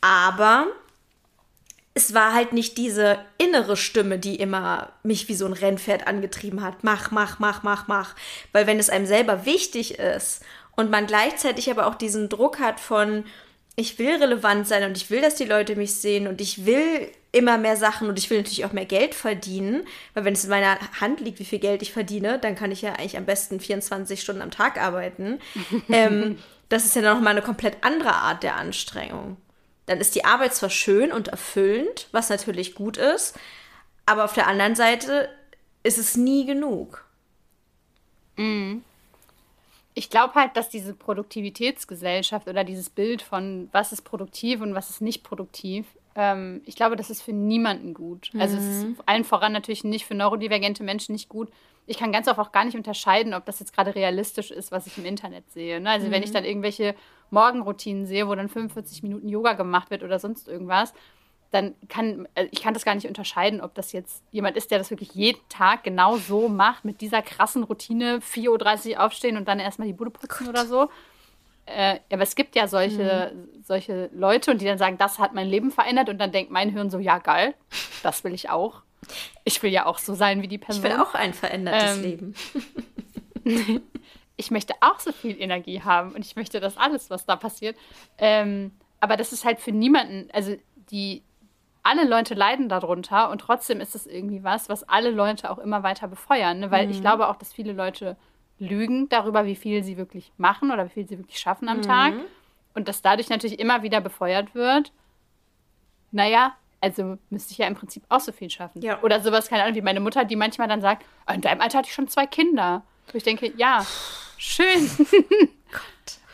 [0.01, 0.67] Aber
[1.93, 6.63] es war halt nicht diese innere Stimme, die immer mich wie so ein Rennpferd angetrieben
[6.63, 6.83] hat.
[6.83, 8.15] Mach, mach, mach, mach, mach.
[8.53, 10.41] Weil wenn es einem selber wichtig ist
[10.75, 13.25] und man gleichzeitig aber auch diesen Druck hat von,
[13.75, 17.11] ich will relevant sein und ich will, dass die Leute mich sehen und ich will
[17.31, 19.83] immer mehr Sachen und ich will natürlich auch mehr Geld verdienen,
[20.13, 22.81] weil wenn es in meiner Hand liegt, wie viel Geld ich verdiene, dann kann ich
[22.81, 25.39] ja eigentlich am besten 24 Stunden am Tag arbeiten.
[25.89, 26.37] ähm,
[26.69, 29.37] das ist ja nochmal eine komplett andere Art der Anstrengung.
[29.89, 33.37] Dann ist die Arbeit zwar schön und erfüllend, was natürlich gut ist,
[34.05, 35.29] aber auf der anderen Seite
[35.83, 37.05] ist es nie genug.
[38.37, 38.83] Mhm
[39.99, 44.89] ich glaube halt, dass diese Produktivitätsgesellschaft oder dieses Bild von was ist produktiv und was
[44.89, 45.85] ist nicht produktiv,
[46.15, 48.29] ähm, ich glaube, das ist für niemanden gut.
[48.33, 48.41] Mhm.
[48.41, 48.97] Also es ist mhm.
[49.05, 51.49] allen voran natürlich nicht für neurodivergente Menschen nicht gut.
[51.85, 54.85] Ich kann ganz oft auch gar nicht unterscheiden, ob das jetzt gerade realistisch ist, was
[54.85, 55.79] ich im Internet sehe.
[55.79, 55.89] Ne?
[55.89, 56.11] Also mhm.
[56.11, 56.33] wenn ich mhm.
[56.33, 56.95] dann irgendwelche
[57.31, 60.93] Morgenroutinen sehe, wo dann 45 Minuten Yoga gemacht wird oder sonst irgendwas,
[61.51, 64.77] dann kann äh, ich kann das gar nicht unterscheiden, ob das jetzt jemand ist, der
[64.77, 69.47] das wirklich jeden Tag genau so macht, mit dieser krassen Routine, 4.30 Uhr aufstehen und
[69.47, 70.49] dann erstmal die Bude putzen Gott.
[70.49, 70.89] oder so.
[71.75, 73.63] Äh, aber es gibt ja solche, mhm.
[73.63, 76.69] solche Leute und die dann sagen, das hat mein Leben verändert und dann denkt mein
[76.69, 77.53] Hirn so, ja geil,
[78.03, 78.81] das will ich auch.
[79.43, 80.83] Ich will ja auch so sein wie die Person.
[80.83, 82.33] Ich will auch ein verändertes ähm, Leben.
[84.37, 87.75] ich möchte auch so viel Energie haben und ich möchte das alles, was da passiert.
[88.17, 90.55] Ähm, aber das ist halt für niemanden, also
[90.91, 91.23] die,
[91.83, 95.83] alle Leute leiden darunter und trotzdem ist es irgendwie was, was alle Leute auch immer
[95.83, 96.59] weiter befeuern.
[96.59, 96.71] Ne?
[96.71, 96.91] Weil mhm.
[96.91, 98.17] ich glaube auch, dass viele Leute
[98.59, 101.83] lügen darüber, wie viel sie wirklich machen oder wie viel sie wirklich schaffen am mhm.
[101.83, 102.13] Tag.
[102.75, 104.91] Und dass dadurch natürlich immer wieder befeuert wird.
[106.11, 108.81] Naja, also müsste ich ja im Prinzip auch so viel schaffen.
[108.81, 109.01] Ja.
[109.01, 111.79] Oder sowas, keine Ahnung, wie meine Mutter, die manchmal dann sagt, ah, in deinem Alter
[111.79, 112.83] hatte ich schon zwei Kinder.
[113.11, 113.85] Wo ich denke, ja,
[114.37, 114.89] schön.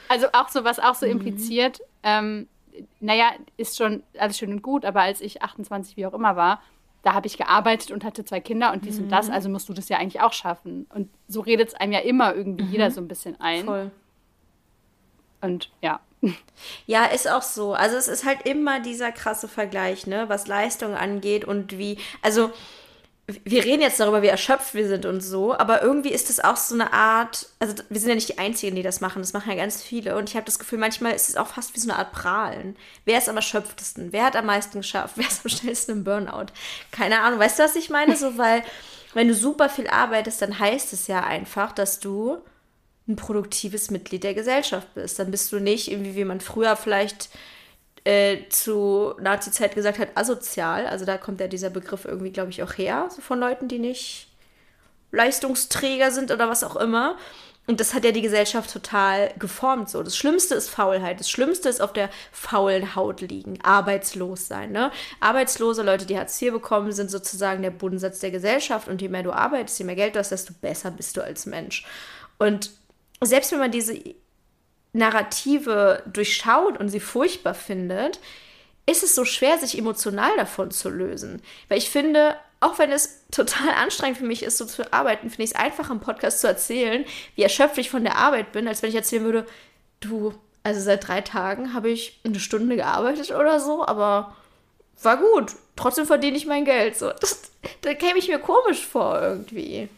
[0.10, 1.14] also auch so, was auch so mhm.
[1.14, 2.48] impliziert, ähm,
[3.00, 6.62] naja, ist schon alles schön und gut, aber als ich 28, wie auch immer war,
[7.06, 9.04] da habe ich gearbeitet und hatte zwei Kinder und dies mhm.
[9.04, 9.34] und das, mhm.
[9.34, 10.88] also musst du das ja eigentlich auch schaffen.
[10.92, 12.72] Und so redet es einem ja immer irgendwie mhm.
[12.72, 13.66] jeder so ein bisschen ein.
[13.66, 13.92] Voll.
[15.42, 16.00] Und ja.
[16.88, 17.76] Ja, ist auch so.
[17.76, 22.52] Also es ist halt immer dieser krasse Vergleich, ne, was Leistung angeht und wie, also
[23.28, 26.58] wir reden jetzt darüber, wie erschöpft wir sind und so, aber irgendwie ist es auch
[26.58, 29.50] so eine Art, also wir sind ja nicht die Einzigen, die das machen, das machen
[29.50, 31.90] ja ganz viele und ich habe das Gefühl, manchmal ist es auch fast wie so
[31.90, 32.76] eine Art Prahlen.
[33.04, 34.14] Wer ist am erschöpftesten?
[34.14, 35.14] Wer hat am meisten geschafft?
[35.18, 36.48] Wer ist am schnellsten im Burnout?
[36.92, 38.16] Keine Ahnung, weißt du, was ich meine?
[38.16, 38.64] So, weil
[39.16, 42.38] wenn du super viel arbeitest, dann heißt es ja einfach, dass du
[43.08, 45.18] ein produktives Mitglied der Gesellschaft bist.
[45.18, 47.30] Dann bist du nicht irgendwie, wie man früher vielleicht
[48.06, 50.88] äh, zu Nazi-Zeit gesagt hat, asozial.
[50.88, 53.80] Also da kommt ja dieser Begriff irgendwie, glaube ich, auch her, so von Leuten, die
[53.80, 54.30] nicht
[55.12, 57.18] Leistungsträger sind oder was auch immer.
[57.68, 60.04] Und das hat ja die Gesellschaft total geformt so.
[60.04, 61.20] Das Schlimmste ist Faulheit.
[61.20, 64.72] Das Schlimmste ist auf der faulen Haut liegen, arbeitslos sein.
[64.72, 64.92] Ne?
[65.20, 68.88] Arbeitslose Leute, die Hartz IV bekommen, sind sozusagen der Bodensatz der Gesellschaft.
[68.88, 71.48] Und je mehr du arbeitest, je mehr Geld du hast, desto besser bist du als
[71.48, 71.86] Mensch.
[72.38, 72.70] Und
[73.22, 74.00] selbst wenn man diese
[74.96, 78.20] Narrative durchschaut und sie furchtbar findet,
[78.86, 81.42] ist es so schwer, sich emotional davon zu lösen.
[81.68, 85.44] Weil ich finde, auch wenn es total anstrengend für mich ist, so zu arbeiten, finde
[85.44, 88.82] ich es einfach im Podcast zu erzählen, wie erschöpft ich von der Arbeit bin, als
[88.82, 89.46] wenn ich erzählen würde,
[90.00, 90.34] du,
[90.64, 94.36] also seit drei Tagen habe ich eine Stunde gearbeitet oder so, aber
[95.04, 95.52] war gut.
[95.76, 96.98] Trotzdem verdiene ich mein Geld.
[96.98, 99.90] So, das, da käme ich mir komisch vor irgendwie.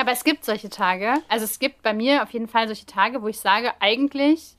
[0.00, 1.14] Aber es gibt solche Tage.
[1.28, 4.56] Also es gibt bei mir auf jeden Fall solche Tage, wo ich sage, eigentlich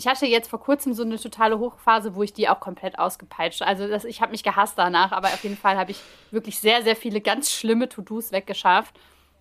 [0.00, 3.60] ich hatte jetzt vor kurzem so eine totale Hochphase, wo ich die auch komplett ausgepeitscht.
[3.60, 6.00] Also das, ich habe mich gehasst danach, aber auf jeden Fall habe ich
[6.30, 8.98] wirklich sehr, sehr viele ganz schlimme To-Dos weggeschafft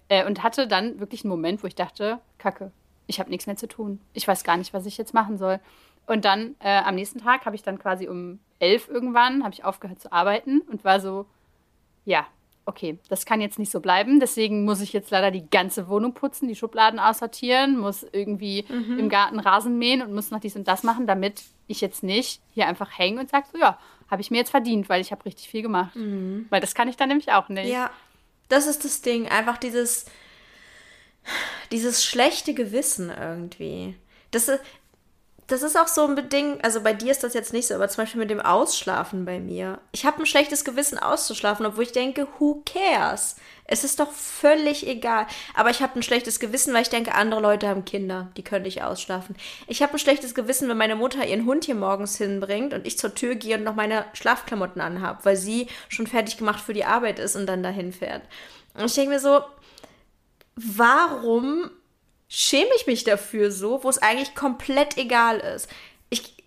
[0.09, 2.73] äh, und hatte dann wirklich einen Moment, wo ich dachte, Kacke,
[3.07, 4.01] ich habe nichts mehr zu tun.
[4.11, 5.61] Ich weiß gar nicht, was ich jetzt machen soll.
[6.07, 9.63] Und dann äh, am nächsten Tag habe ich dann quasi um elf irgendwann, habe ich
[9.63, 11.25] aufgehört zu arbeiten und war so,
[12.03, 12.27] ja,
[12.69, 14.19] okay, das kann jetzt nicht so bleiben.
[14.19, 18.99] Deswegen muss ich jetzt leider die ganze Wohnung putzen, die Schubladen aussortieren, muss irgendwie mhm.
[18.99, 22.41] im Garten Rasen mähen und muss noch dies und das machen, damit ich jetzt nicht
[22.51, 23.77] hier einfach hänge und sage, so ja,
[24.09, 25.95] habe ich mir jetzt verdient, weil ich habe richtig viel gemacht.
[25.95, 26.47] Mhm.
[26.49, 27.69] Weil das kann ich dann nämlich auch nicht.
[27.69, 27.91] Ja,
[28.47, 29.27] das ist das Ding.
[29.27, 30.05] Einfach dieses,
[31.71, 33.95] dieses schlechte Gewissen irgendwie.
[34.31, 34.49] Das,
[35.49, 37.89] das ist auch so ein Ding, also bei dir ist das jetzt nicht so, aber
[37.89, 39.79] zum Beispiel mit dem Ausschlafen bei mir.
[39.91, 43.35] Ich habe ein schlechtes Gewissen auszuschlafen, obwohl ich denke, who cares?
[43.65, 45.25] Es ist doch völlig egal.
[45.55, 48.65] Aber ich habe ein schlechtes Gewissen, weil ich denke, andere Leute haben Kinder, die können
[48.65, 49.35] nicht ausschlafen.
[49.67, 52.99] Ich habe ein schlechtes Gewissen, wenn meine Mutter ihren Hund hier morgens hinbringt und ich
[52.99, 56.85] zur Tür gehe und noch meine Schlafklamotten anhabe, weil sie schon fertig gemacht für die
[56.85, 58.21] Arbeit ist und dann dahin fährt.
[58.75, 59.41] Und ich denke mir so,
[60.55, 61.71] warum
[62.29, 65.67] schäme ich mich dafür so, wo es eigentlich komplett egal ist.
[66.09, 66.37] Ich,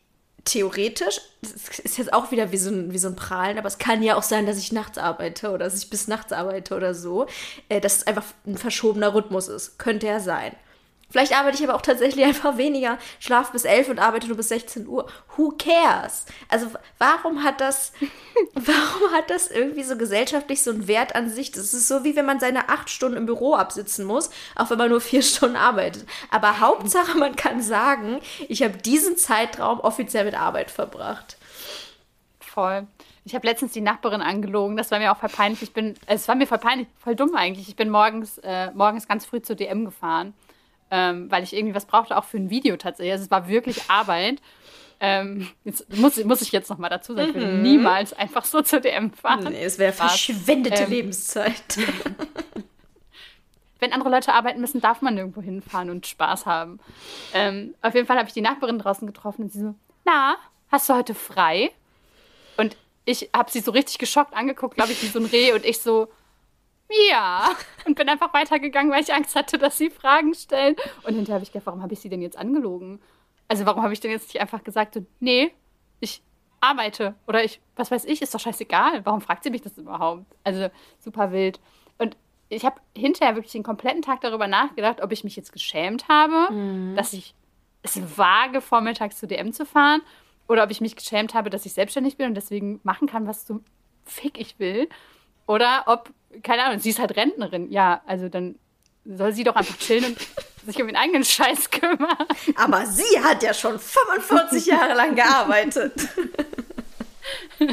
[0.44, 3.78] theoretisch, das ist jetzt auch wieder wie so, ein, wie so ein Prahlen, aber es
[3.78, 6.94] kann ja auch sein, dass ich nachts arbeite oder dass ich bis nachts arbeite oder
[6.94, 7.26] so,
[7.68, 9.78] äh, dass es einfach ein verschobener Rhythmus ist.
[9.78, 10.54] Könnte ja sein.
[11.12, 14.48] Vielleicht arbeite ich aber auch tatsächlich einfach weniger, schlaf bis 11 und arbeite nur bis
[14.48, 15.06] 16 Uhr.
[15.36, 16.24] Who cares?
[16.48, 17.92] Also warum hat das,
[18.54, 21.52] warum hat das irgendwie so gesellschaftlich so einen Wert an sich?
[21.52, 24.78] Das ist so, wie wenn man seine acht Stunden im Büro absitzen muss, auch wenn
[24.78, 26.06] man nur vier Stunden arbeitet.
[26.30, 31.36] Aber Hauptsache, man kann sagen, ich habe diesen Zeitraum offiziell mit Arbeit verbracht.
[32.40, 32.86] Voll.
[33.24, 35.62] Ich habe letztens die Nachbarin angelogen, das war mir auch voll peinlich.
[35.62, 37.68] Ich bin, es war mir voll peinlich, voll dumm eigentlich.
[37.68, 40.32] Ich bin morgens, äh, morgens ganz früh zur DM gefahren
[40.92, 43.12] ähm, weil ich irgendwie was brauchte, auch für ein Video tatsächlich.
[43.12, 44.40] Also es war wirklich Arbeit.
[45.00, 47.62] Ähm, jetzt muss, muss ich jetzt noch mal dazu sagen, ich würde mhm.
[47.62, 49.48] niemals einfach so zur DM fahren.
[49.50, 51.54] Nee, es wäre verschwendete ähm, Lebenszeit.
[53.80, 56.78] wenn andere Leute arbeiten müssen, darf man nirgendwo hinfahren und Spaß haben.
[57.32, 59.74] Ähm, auf jeden Fall habe ich die Nachbarin draußen getroffen und sie so,
[60.04, 60.36] na,
[60.70, 61.72] hast du heute frei?
[62.58, 62.76] Und
[63.06, 65.80] ich habe sie so richtig geschockt angeguckt, glaube ich, wie so ein Reh und ich
[65.80, 66.08] so,
[67.10, 67.50] ja.
[67.84, 70.76] Und bin einfach weitergegangen, weil ich Angst hatte, dass sie Fragen stellen.
[71.04, 73.00] Und hinterher habe ich gedacht, warum habe ich sie denn jetzt angelogen?
[73.48, 75.52] Also warum habe ich denn jetzt nicht einfach gesagt, so, nee,
[76.00, 76.22] ich
[76.60, 79.04] arbeite oder ich, was weiß ich, ist doch scheißegal.
[79.04, 80.24] Warum fragt sie mich das überhaupt?
[80.44, 80.68] Also
[80.98, 81.60] super wild.
[81.98, 82.16] Und
[82.48, 86.52] ich habe hinterher wirklich den kompletten Tag darüber nachgedacht, ob ich mich jetzt geschämt habe,
[86.52, 86.94] mhm.
[86.96, 87.34] dass ich
[87.82, 90.02] es wage, vormittags zu DM zu fahren
[90.48, 93.46] oder ob ich mich geschämt habe, dass ich selbstständig bin und deswegen machen kann, was
[93.46, 93.60] so
[94.04, 94.88] fick ich will.
[95.46, 96.10] Oder ob
[96.42, 97.70] keine Ahnung, sie ist halt Rentnerin.
[97.70, 98.56] Ja, also dann
[99.04, 100.18] soll sie doch einfach chillen und
[100.66, 102.26] sich um den eigenen Scheiß kümmern.
[102.56, 105.92] Aber sie hat ja schon 45 Jahre lang gearbeitet.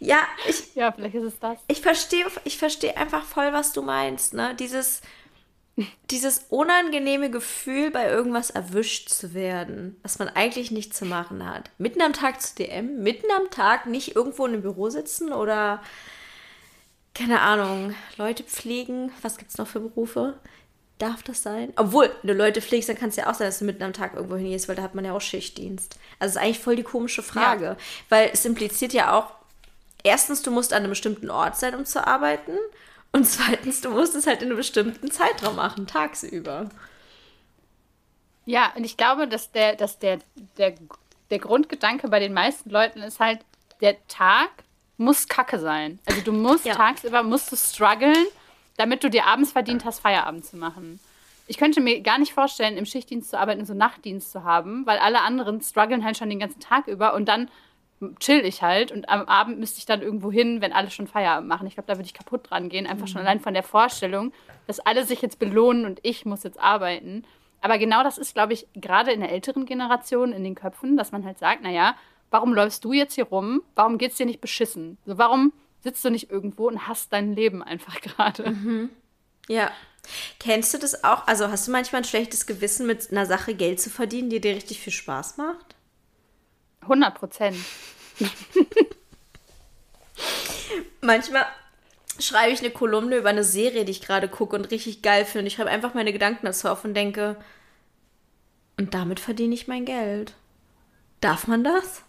[0.00, 0.74] ja, ich.
[0.74, 1.58] Ja, vielleicht ist es das.
[1.68, 4.54] Ich verstehe ich versteh einfach voll, was du meinst, ne?
[4.54, 5.00] Dieses,
[6.10, 11.70] dieses unangenehme Gefühl, bei irgendwas erwischt zu werden, was man eigentlich nicht zu machen hat.
[11.78, 15.82] Mitten am Tag zu DM, mitten am Tag nicht irgendwo in einem Büro sitzen oder
[17.16, 19.10] keine Ahnung, Leute pflegen.
[19.22, 20.38] Was gibt es noch für Berufe?
[20.98, 21.72] Darf das sein?
[21.76, 23.92] Obwohl, wenn du Leute pflegst, dann kann es ja auch sein, dass du mitten am
[23.92, 25.98] Tag irgendwo hingehst, weil da hat man ja auch Schichtdienst.
[26.18, 27.64] Also ist eigentlich voll die komische Frage.
[27.64, 27.76] Ja.
[28.08, 29.32] Weil es impliziert ja auch,
[30.02, 32.56] erstens, du musst an einem bestimmten Ort sein, um zu arbeiten.
[33.12, 36.68] Und zweitens, du musst es halt in einem bestimmten Zeitraum machen, tagsüber.
[38.44, 40.18] Ja, und ich glaube, dass der, dass der,
[40.56, 40.74] der,
[41.30, 43.40] der Grundgedanke bei den meisten Leuten ist halt,
[43.80, 44.50] der Tag
[44.96, 45.98] muss Kacke sein.
[46.06, 46.74] Also du musst ja.
[46.74, 48.26] tagsüber musst du strugglen,
[48.76, 51.00] damit du dir abends verdient hast, Feierabend zu machen.
[51.48, 54.84] Ich könnte mir gar nicht vorstellen, im Schichtdienst zu arbeiten und so Nachtdienst zu haben,
[54.84, 57.48] weil alle anderen strugglen halt schon den ganzen Tag über und dann
[58.18, 61.48] chill ich halt und am Abend müsste ich dann irgendwo hin, wenn alle schon Feierabend
[61.48, 61.66] machen.
[61.66, 63.10] Ich glaube, da würde ich kaputt dran gehen, einfach mhm.
[63.10, 64.32] schon allein von der Vorstellung,
[64.66, 67.24] dass alle sich jetzt belohnen und ich muss jetzt arbeiten.
[67.62, 71.10] Aber genau das ist, glaube ich, gerade in der älteren Generation in den Köpfen, dass
[71.10, 71.94] man halt sagt, naja,
[72.30, 73.62] warum läufst du jetzt hier rum?
[73.74, 74.98] Warum geht es dir nicht beschissen?
[75.06, 75.52] So, warum
[75.82, 78.50] sitzt du nicht irgendwo und hast dein Leben einfach gerade?
[78.50, 78.90] Mhm.
[79.48, 79.70] Ja.
[80.38, 81.26] Kennst du das auch?
[81.26, 84.54] Also hast du manchmal ein schlechtes Gewissen, mit einer Sache Geld zu verdienen, die dir
[84.54, 85.74] richtig viel Spaß macht?
[86.82, 87.56] 100 Prozent.
[91.00, 91.44] manchmal
[92.18, 95.48] schreibe ich eine Kolumne über eine Serie, die ich gerade gucke und richtig geil finde.
[95.48, 97.36] Ich schreibe einfach meine Gedanken dazu auf und denke,
[98.78, 100.34] und damit verdiene ich mein Geld.
[101.20, 102.02] Darf man das?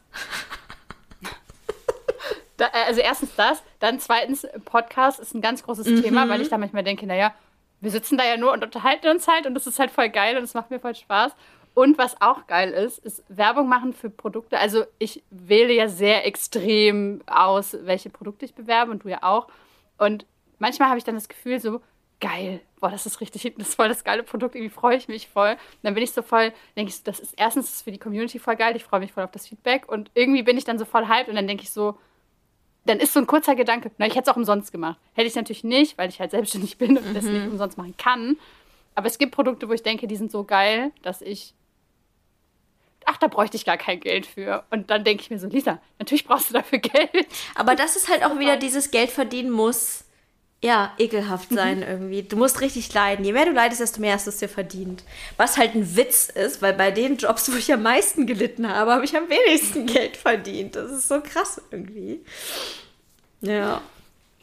[2.57, 6.03] Da, äh, also erstens das, dann zweitens, Podcast ist ein ganz großes mhm.
[6.03, 7.33] Thema, weil ich da manchmal denke, naja,
[7.79, 10.37] wir sitzen da ja nur und unterhalten uns halt und das ist halt voll geil
[10.37, 11.33] und es macht mir voll Spaß.
[11.75, 14.57] Und was auch geil ist, ist Werbung machen für Produkte.
[14.57, 19.47] Also ich wähle ja sehr extrem aus, welche Produkte ich bewerbe und du ja auch.
[19.99, 20.25] Und
[20.57, 21.81] manchmal habe ich dann das Gefühl so,
[22.19, 25.27] geil, boah, das ist richtig, das ist voll das geile Produkt, irgendwie freue ich mich
[25.27, 25.51] voll.
[25.51, 28.39] Und dann bin ich so voll, denke ich, das ist erstens ist für die Community
[28.39, 30.85] voll geil, ich freue mich voll auf das Feedback und irgendwie bin ich dann so
[30.85, 31.97] voll hyped und dann denke ich so,
[32.85, 34.97] dann ist so ein kurzer Gedanke, na, ich hätte es auch umsonst gemacht.
[35.13, 37.13] Hätte ich natürlich nicht, weil ich halt selbstständig bin und mhm.
[37.13, 38.37] das nicht umsonst machen kann.
[38.95, 41.53] Aber es gibt Produkte, wo ich denke, die sind so geil, dass ich
[43.07, 44.65] ach, da bräuchte ich gar kein Geld für.
[44.69, 47.27] Und dann denke ich mir so, Lisa, natürlich brauchst du dafür Geld.
[47.55, 50.03] Aber das ist halt auch wieder dieses Geld verdienen muss,
[50.63, 51.83] ja, ekelhaft sein mhm.
[51.83, 52.23] irgendwie.
[52.23, 53.23] Du musst richtig leiden.
[53.23, 55.03] Je mehr du leidest, desto mehr hast du es dir verdient.
[55.37, 58.91] Was halt ein Witz ist, weil bei den Jobs, wo ich am meisten gelitten habe,
[58.91, 60.75] habe ich am wenigsten Geld verdient.
[60.75, 62.21] Das ist so krass irgendwie.
[63.41, 63.81] Ja.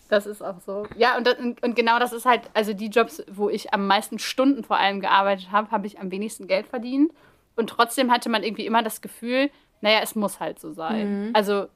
[0.08, 0.86] Das ist auch so.
[0.96, 4.20] Ja, und, das, und genau das ist halt, also die Jobs, wo ich am meisten
[4.20, 7.12] Stunden vor allem gearbeitet habe, habe ich am wenigsten Geld verdient.
[7.56, 9.50] Und trotzdem hatte man irgendwie immer das Gefühl,
[9.80, 11.28] naja, es muss halt so sein.
[11.28, 11.30] Mhm.
[11.34, 11.66] Also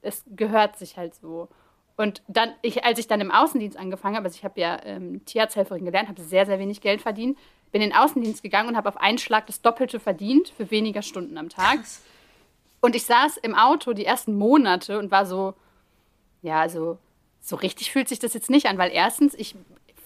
[0.00, 1.48] es gehört sich halt so.
[1.96, 5.24] Und dann, ich, als ich dann im Außendienst angefangen habe, also ich habe ja ähm,
[5.24, 7.38] Tierarzthelferin gelernt, habe sehr, sehr wenig Geld verdient,
[7.70, 11.02] bin in den Außendienst gegangen und habe auf einen Schlag das Doppelte verdient für weniger
[11.02, 11.78] Stunden am Tag.
[11.78, 12.02] Krass.
[12.80, 15.54] Und ich saß im Auto die ersten Monate und war so,
[16.42, 16.98] ja, also
[17.40, 19.54] so richtig fühlt sich das jetzt nicht an, weil erstens, ich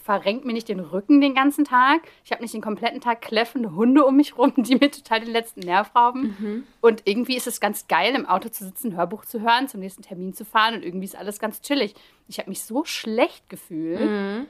[0.06, 2.02] verrenkt mir nicht den Rücken den ganzen Tag.
[2.24, 5.32] Ich habe nicht den kompletten Tag kläffende Hunde um mich rum, die mir total den
[5.32, 6.36] letzten Nerv rauben.
[6.38, 6.66] Mhm.
[6.80, 10.02] Und irgendwie ist es ganz geil, im Auto zu sitzen, Hörbuch zu hören, zum nächsten
[10.02, 11.94] Termin zu fahren und irgendwie ist alles ganz chillig.
[12.28, 14.00] Ich habe mich so schlecht gefühlt.
[14.00, 14.46] Mhm.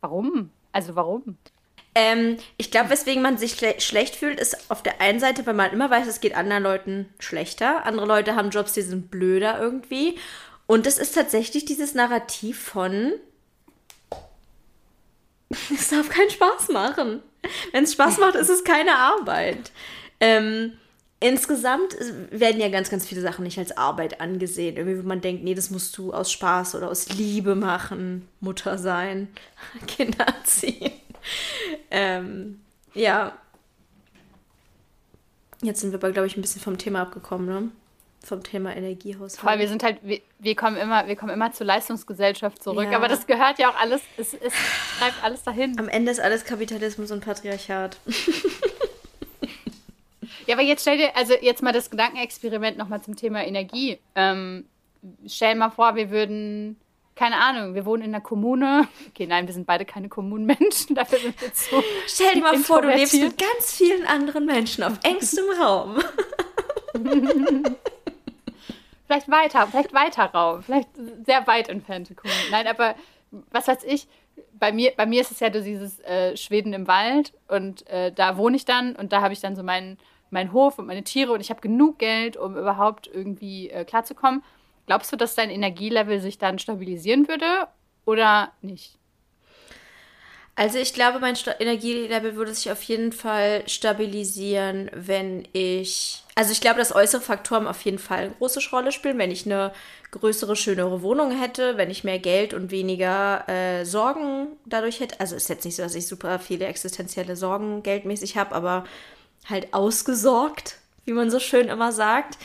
[0.00, 0.50] Warum?
[0.72, 1.36] Also warum?
[1.94, 5.54] Ähm, ich glaube, weswegen man sich schle schlecht fühlt, ist auf der einen Seite, weil
[5.54, 7.84] man immer weiß, es geht anderen Leuten schlechter.
[7.86, 10.16] Andere Leute haben Jobs, die sind blöder irgendwie.
[10.66, 13.12] Und es ist tatsächlich dieses Narrativ von,
[15.50, 17.22] es darf keinen Spaß machen.
[17.72, 19.72] Wenn es Spaß macht, ist es keine Arbeit.
[20.20, 20.74] Ähm,
[21.18, 21.96] insgesamt
[22.30, 24.76] werden ja ganz, ganz viele Sachen nicht als Arbeit angesehen.
[24.76, 28.28] Irgendwie, wo man denkt, nee, das musst du aus Spaß oder aus Liebe machen.
[28.40, 29.28] Mutter sein,
[29.86, 30.92] Kinder erziehen.
[31.90, 32.60] Ähm,
[32.94, 33.36] ja.
[35.62, 37.70] Jetzt sind wir aber, glaube ich, ein bisschen vom Thema abgekommen, ne?
[38.24, 39.40] Vom Thema Energiehaushalt.
[39.40, 42.96] Voll, wir sind halt, wir, wir, kommen immer, wir kommen immer zur Leistungsgesellschaft zurück, ja.
[42.96, 44.52] aber das gehört ja auch alles, es, es
[44.98, 45.78] treibt alles dahin.
[45.78, 47.96] Am Ende ist alles Kapitalismus und Patriarchat.
[50.46, 53.98] ja, aber jetzt stell dir, also jetzt mal das Gedankenexperiment nochmal zum Thema Energie.
[54.14, 54.66] Ähm,
[55.26, 56.78] stell mal vor, wir würden,
[57.16, 58.86] keine Ahnung, wir wohnen in einer Kommune.
[59.08, 61.82] Okay, nein, wir sind beide keine Kommunenmenschen, dafür sind wir zu.
[62.06, 66.02] Stell dir mal vor, du lebst mit ganz vielen anderen Menschen auf engstem Raum.
[69.10, 70.88] vielleicht weiter, vielleicht weiter rauf, vielleicht
[71.26, 72.36] sehr weit entfernte Kunden.
[72.52, 72.94] Nein, aber
[73.50, 74.06] was weiß ich,
[74.52, 78.36] bei mir, bei mir ist es ja dieses äh, Schweden im Wald und äh, da
[78.36, 79.98] wohne ich dann und da habe ich dann so meinen,
[80.30, 84.44] meinen Hof und meine Tiere und ich habe genug Geld, um überhaupt irgendwie äh, klarzukommen.
[84.86, 87.66] Glaubst du, dass dein Energielevel sich dann stabilisieren würde
[88.04, 88.96] oder nicht?
[90.54, 96.62] Also ich glaube, mein Energielevel würde sich auf jeden Fall stabilisieren, wenn ich also ich
[96.62, 99.18] glaube, dass äußere Faktoren auf jeden Fall eine große Rolle spielen.
[99.18, 99.74] Wenn ich eine
[100.10, 105.20] größere, schönere Wohnung hätte, wenn ich mehr Geld und weniger äh, Sorgen dadurch hätte.
[105.20, 108.84] Also ist jetzt nicht so, dass ich super viele existenzielle Sorgen geldmäßig habe, aber
[109.50, 112.38] halt ausgesorgt, wie man so schön immer sagt.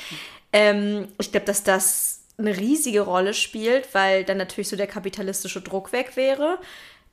[0.51, 5.61] Ähm, ich glaube, dass das eine riesige Rolle spielt, weil dann natürlich so der kapitalistische
[5.61, 6.59] Druck weg wäre.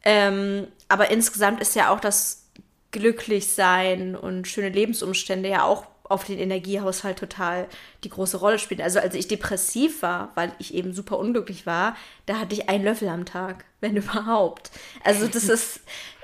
[0.05, 2.49] Ähm, aber insgesamt ist ja auch das
[2.91, 7.67] Glücklichsein und schöne Lebensumstände ja auch auf den Energiehaushalt total
[8.05, 8.81] die große Rolle spielt.
[8.81, 11.97] Also als ich depressiv war, weil ich eben super unglücklich war,
[12.27, 14.71] da hatte ich einen Löffel am Tag, wenn überhaupt.
[15.05, 15.81] Also das ist,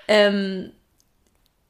[0.06, 0.72] ähm,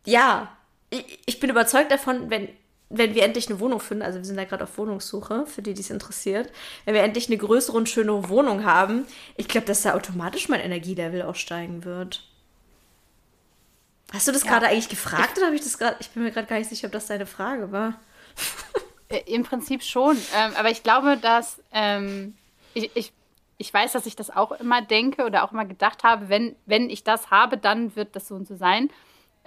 [0.05, 0.53] ja,
[0.91, 2.49] ich, ich bin überzeugt davon, wenn
[2.91, 5.75] wenn wir endlich eine Wohnung finden, also wir sind da gerade auf Wohnungssuche, für die,
[5.75, 6.51] die es interessiert,
[6.85, 9.07] wenn wir endlich eine größere und schönere Wohnung haben,
[9.37, 12.25] ich glaube, dass da automatisch mein Energielevel auch steigen wird.
[14.13, 14.51] Hast du das ja.
[14.51, 15.97] gerade eigentlich gefragt oder habe ich das gerade?
[16.01, 17.95] Ich bin mir gerade gar nicht sicher, ob das deine Frage war.
[19.11, 20.19] Äh, Im Prinzip schon.
[20.37, 22.37] Ähm, aber ich glaube, dass ähm,
[22.75, 23.13] ich, ich,
[23.57, 26.91] ich weiß, dass ich das auch immer denke oder auch immer gedacht habe, wenn, wenn
[26.91, 28.91] ich das habe, dann wird das so und so sein.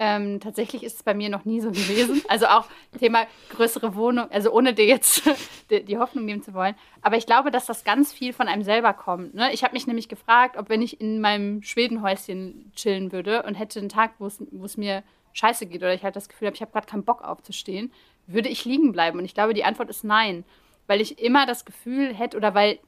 [0.04, 2.24] Ähm, tatsächlich ist es bei mir noch nie so gewesen.
[2.28, 2.66] Also auch
[2.98, 5.22] Thema größere Wohnung, also ohne dir jetzt
[5.70, 6.74] die, die, Hoffnung nehmen zu wollen.
[7.04, 9.36] Aber ich glaube, dass das ganz viel von einem selber kommt.
[9.36, 9.54] Ne?
[9.54, 13.78] Ich habe mich nämlich gefragt, ob wenn ich in meinem Schwedenhäuschen chillen würde und hätte
[13.78, 16.72] einen Tag, wo es mir scheiße geht oder ich halt das Gefühl habe, ich habe
[16.72, 17.94] gerade keinen Bock aufzustehen,
[18.26, 19.20] würde ich liegen bleiben.
[19.20, 20.46] Und ich glaube, die Antwort ist nein.
[20.88, 22.80] Weil ich immer das Gefühl hätte oder weil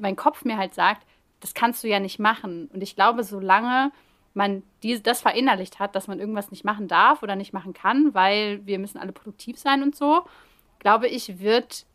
[0.00, 1.06] mein Kopf mir halt sagt,
[1.40, 2.70] das kannst du ja nicht machen.
[2.72, 3.92] Und ich glaube, solange
[4.34, 8.14] man die, das verinnerlicht hat, dass man irgendwas nicht machen darf oder nicht machen kann,
[8.14, 10.24] weil wir müssen alle produktiv sein und so,
[10.78, 11.86] glaube ich, wird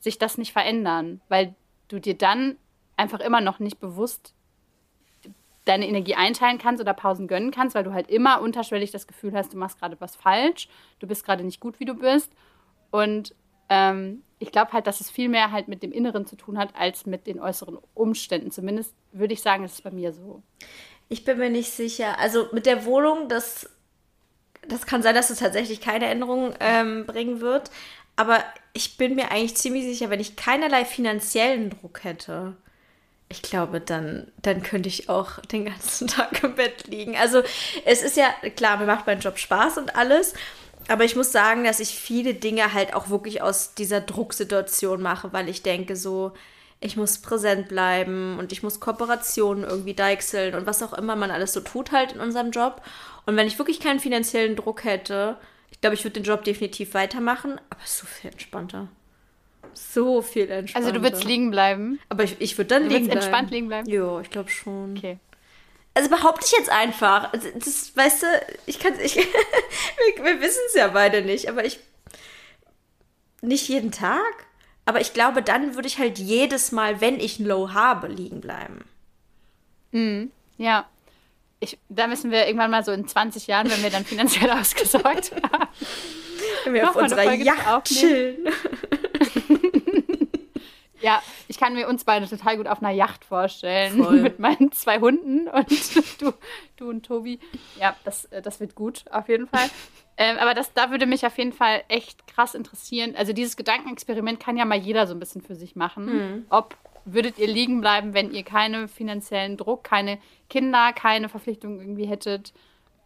[0.00, 1.54] sich das nicht verändern, weil
[1.88, 2.56] du dir dann
[2.96, 4.34] einfach immer noch nicht bewusst
[5.64, 9.34] deine Energie einteilen kannst oder Pausen gönnen kannst, weil du halt immer unterschwellig das Gefühl
[9.34, 10.68] hast, du machst gerade was falsch,
[10.98, 12.32] du bist gerade nicht gut, wie du bist.
[12.90, 13.34] Und
[13.68, 16.74] ähm, ich glaube halt, dass es viel mehr halt mit dem Inneren zu tun hat,
[16.74, 18.50] als mit den äußeren Umständen.
[18.50, 20.42] Zumindest würde ich sagen, ist es bei mir so.
[21.08, 22.18] Ich bin mir nicht sicher.
[22.18, 23.68] Also mit der Wohnung, das,
[24.66, 27.70] das kann sein, dass es tatsächlich keine Änderung ähm, bringen wird.
[28.16, 32.56] Aber ich bin mir eigentlich ziemlich sicher, wenn ich keinerlei finanziellen Druck hätte,
[33.30, 37.16] ich glaube, dann, dann könnte ich auch den ganzen Tag im Bett liegen.
[37.16, 37.42] Also
[37.84, 40.34] es ist ja, klar, mir macht mein Job Spaß und alles.
[40.88, 45.32] Aber ich muss sagen, dass ich viele Dinge halt auch wirklich aus dieser Drucksituation mache,
[45.34, 46.32] weil ich denke so,
[46.80, 51.30] ich muss präsent bleiben und ich muss Kooperationen irgendwie deichseln und was auch immer man
[51.30, 52.82] alles so tut halt in unserem Job.
[53.26, 55.36] Und wenn ich wirklich keinen finanziellen Druck hätte,
[55.70, 58.88] ich glaube, ich würde den Job definitiv weitermachen, aber so viel entspannter.
[59.74, 60.88] So viel entspannter.
[60.88, 61.98] Also du würdest liegen bleiben?
[62.08, 63.20] Aber ich, ich würde dann du liegen bleiben.
[63.20, 63.88] entspannt liegen bleiben?
[63.88, 64.96] Ja, ich glaube schon.
[64.96, 65.18] Okay.
[65.94, 67.32] Also behaupte ich jetzt einfach.
[67.32, 68.26] Also das, weißt du,
[68.66, 71.80] ich kann ich, wir, wir wissen es ja beide nicht, aber ich
[73.40, 74.47] nicht jeden Tag.
[74.88, 78.40] Aber ich glaube, dann würde ich halt jedes Mal, wenn ich ein Low habe, liegen
[78.40, 78.86] bleiben.
[79.90, 80.32] Mhm.
[80.56, 80.86] Ja.
[81.60, 85.32] Ich, da müssen wir irgendwann mal so in 20 Jahren, wenn wir dann finanziell ausgesorgt
[85.32, 85.68] haben,
[86.64, 88.46] wenn wir auf unserer Yacht chillen.
[91.02, 94.02] ja, ich kann mir uns beide total gut auf einer Yacht vorstellen.
[94.02, 94.12] Voll.
[94.22, 96.32] Mit meinen zwei Hunden und du,
[96.78, 97.40] du und Tobi.
[97.78, 99.68] Ja, das, das wird gut, auf jeden Fall.
[100.20, 103.14] Ähm, aber das, da würde mich auf jeden Fall echt krass interessieren.
[103.16, 106.06] Also dieses Gedankenexperiment kann ja mal jeder so ein bisschen für sich machen.
[106.06, 106.46] Mhm.
[106.50, 110.18] Ob würdet ihr liegen bleiben, wenn ihr keinen finanziellen Druck, keine
[110.50, 112.52] Kinder, keine Verpflichtungen irgendwie hättet?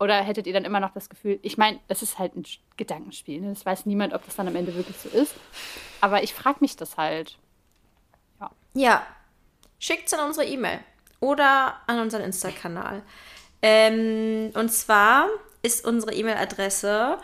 [0.00, 2.44] Oder hättet ihr dann immer noch das Gefühl, ich meine, es ist halt ein
[2.78, 3.42] Gedankenspiel.
[3.42, 3.50] Ne?
[3.50, 5.34] Das weiß niemand, ob das dann am Ende wirklich so ist.
[6.00, 7.38] Aber ich frage mich das halt.
[8.40, 8.50] Ja.
[8.72, 9.06] Ja.
[9.78, 10.80] Schickt es an unsere E-Mail
[11.20, 13.02] oder an unseren Insta-Kanal.
[13.60, 15.28] Ähm, und zwar
[15.62, 17.16] ist unsere E-Mail-Adresse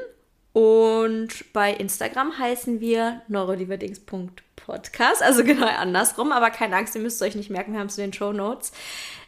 [0.54, 5.22] Und bei Instagram heißen wir neurodiverdings.podcast.
[5.22, 6.32] Also genau andersrum.
[6.32, 7.74] Aber keine Angst, ihr müsst es euch nicht merken.
[7.74, 8.72] Wir haben es in den Show Notes.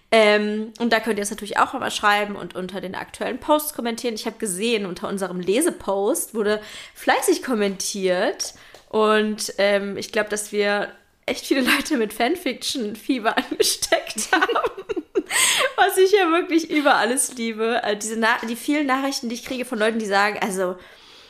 [0.10, 3.74] Ähm, und da könnt ihr es natürlich auch mal schreiben und unter den aktuellen Posts
[3.74, 4.16] kommentieren.
[4.16, 6.62] Ich habe gesehen, unter unserem Lesepost wurde
[6.94, 8.54] fleißig kommentiert.
[8.98, 10.92] Und ähm, ich glaube, dass wir
[11.28, 14.94] echt viele Leute mit Fanfiction-Fieber angesteckt haben.
[15.76, 17.84] Was ich ja wirklich über alles liebe.
[17.84, 20.78] Also diese die vielen Nachrichten, die ich kriege von Leuten, die sagen, also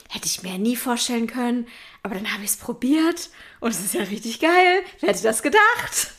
[0.10, 1.68] hätte ich mir nie vorstellen können,
[2.04, 4.84] aber dann habe ich es probiert und es ist ja richtig geil.
[5.02, 6.12] Wer hätte das gedacht?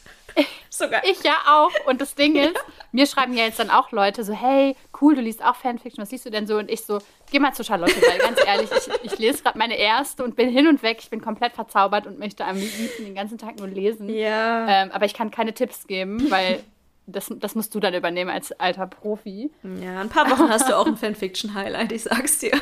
[0.70, 1.04] Sogar.
[1.04, 1.70] Ich ja auch.
[1.86, 2.56] Und das Ding ist,
[2.92, 6.10] mir schreiben ja jetzt dann auch Leute so, hey, cool, du liest auch Fanfiction, was
[6.10, 6.58] liest du denn so?
[6.58, 6.98] Und ich so,
[7.30, 10.48] geh mal zu Charlotte, weil ganz ehrlich, ich, ich lese gerade meine erste und bin
[10.48, 10.98] hin und weg.
[11.00, 14.08] Ich bin komplett verzaubert und möchte am liebsten den ganzen Tag nur lesen.
[14.08, 14.66] Ja.
[14.68, 16.60] Ähm, aber ich kann keine Tipps geben, weil
[17.06, 19.50] das, das musst du dann übernehmen als alter Profi.
[19.82, 22.52] Ja, ein paar Wochen hast du auch ein Fanfiction-Highlight, ich sag's dir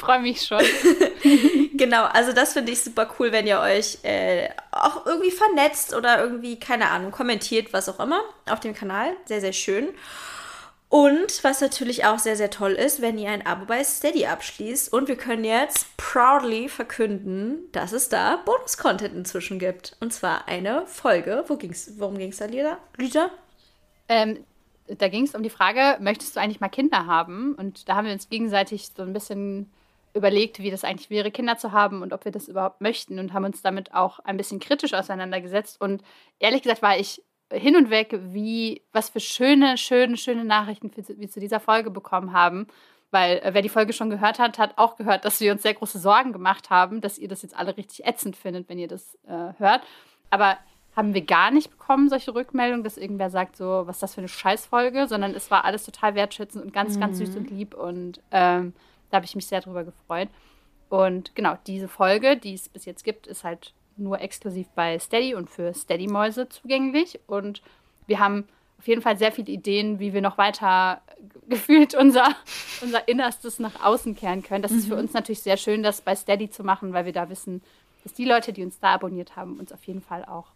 [0.00, 0.58] freue mich schon.
[1.80, 6.22] genau, also das finde ich super cool, wenn ihr euch äh, auch irgendwie vernetzt oder
[6.22, 9.16] irgendwie, keine Ahnung, kommentiert, was auch immer auf dem Kanal.
[9.24, 9.88] Sehr, sehr schön.
[10.90, 14.92] Und was natürlich auch sehr, sehr toll ist, wenn ihr ein Abo bei Steady abschließt.
[14.92, 19.96] Und wir können jetzt proudly verkünden, dass es da Bonus-Content inzwischen gibt.
[20.00, 21.44] Und zwar eine Folge.
[21.46, 22.78] Wo ging's, worum ging es da, Lisa?
[22.98, 23.30] Lisa?
[24.08, 24.44] Ähm,
[24.88, 27.54] da ging es um die Frage, möchtest du eigentlich mal Kinder haben?
[27.54, 29.70] Und da haben wir uns gegenseitig so ein bisschen
[30.14, 33.32] überlegt, wie das eigentlich wäre, Kinder zu haben und ob wir das überhaupt möchten und
[33.32, 35.80] haben uns damit auch ein bisschen kritisch auseinandergesetzt.
[35.80, 36.02] Und
[36.38, 41.30] ehrlich gesagt war ich hin und weg, wie, was für schöne, schöne, schöne Nachrichten wir
[41.30, 42.66] zu dieser Folge bekommen haben.
[43.12, 45.74] Weil äh, wer die Folge schon gehört hat, hat auch gehört, dass wir uns sehr
[45.74, 49.16] große Sorgen gemacht haben, dass ihr das jetzt alle richtig ätzend findet, wenn ihr das
[49.26, 49.82] äh, hört.
[50.30, 50.58] Aber
[50.94, 54.20] haben wir gar nicht bekommen, solche Rückmeldungen, dass irgendwer sagt, so, was ist das für
[54.20, 57.00] eine Scheißfolge, sondern es war alles total wertschätzend und ganz, mhm.
[57.00, 58.74] ganz süß und lieb und ähm,
[59.10, 60.28] da habe ich mich sehr drüber gefreut.
[60.88, 65.34] Und genau, diese Folge, die es bis jetzt gibt, ist halt nur exklusiv bei Steady
[65.34, 67.20] und für Steady-Mäuse zugänglich.
[67.26, 67.62] Und
[68.06, 68.48] wir haben
[68.78, 71.02] auf jeden Fall sehr viele Ideen, wie wir noch weiter
[71.48, 72.28] gefühlt unser,
[72.80, 74.62] unser Innerstes nach außen kehren können.
[74.62, 74.78] Das mhm.
[74.78, 75.00] ist für mhm.
[75.00, 77.62] uns natürlich sehr schön, das bei Steady zu machen, weil wir da wissen,
[78.02, 80.46] dass die Leute, die uns da abonniert haben, uns auf jeden Fall auch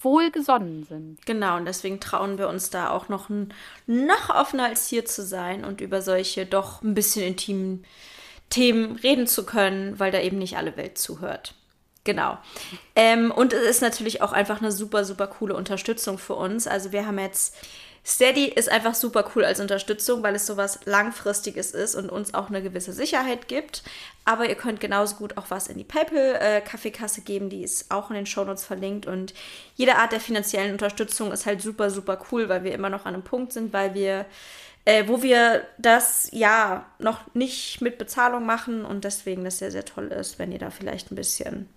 [0.00, 1.24] wohlgesonnen sind.
[1.26, 3.28] Genau, und deswegen trauen wir uns da auch noch,
[3.86, 7.84] noch offener als hier zu sein und über solche doch ein bisschen intimen
[8.50, 11.54] Themen reden zu können, weil da eben nicht alle Welt zuhört.
[12.04, 12.38] Genau.
[12.94, 16.68] Ähm, und es ist natürlich auch einfach eine super, super coole Unterstützung für uns.
[16.68, 17.56] Also wir haben jetzt
[18.06, 22.48] Steady ist einfach super cool als Unterstützung, weil es sowas Langfristiges ist und uns auch
[22.48, 23.82] eine gewisse Sicherheit gibt.
[24.24, 28.10] Aber ihr könnt genauso gut auch was in die PayPal-Kaffeekasse äh, geben, die ist auch
[28.10, 29.06] in den Shownotes verlinkt.
[29.06, 29.34] Und
[29.74, 33.14] jede Art der finanziellen Unterstützung ist halt super, super cool, weil wir immer noch an
[33.14, 34.26] einem Punkt sind, weil wir,
[34.84, 39.84] äh, wo wir das ja noch nicht mit Bezahlung machen und deswegen das sehr, sehr
[39.84, 41.68] toll ist, wenn ihr da vielleicht ein bisschen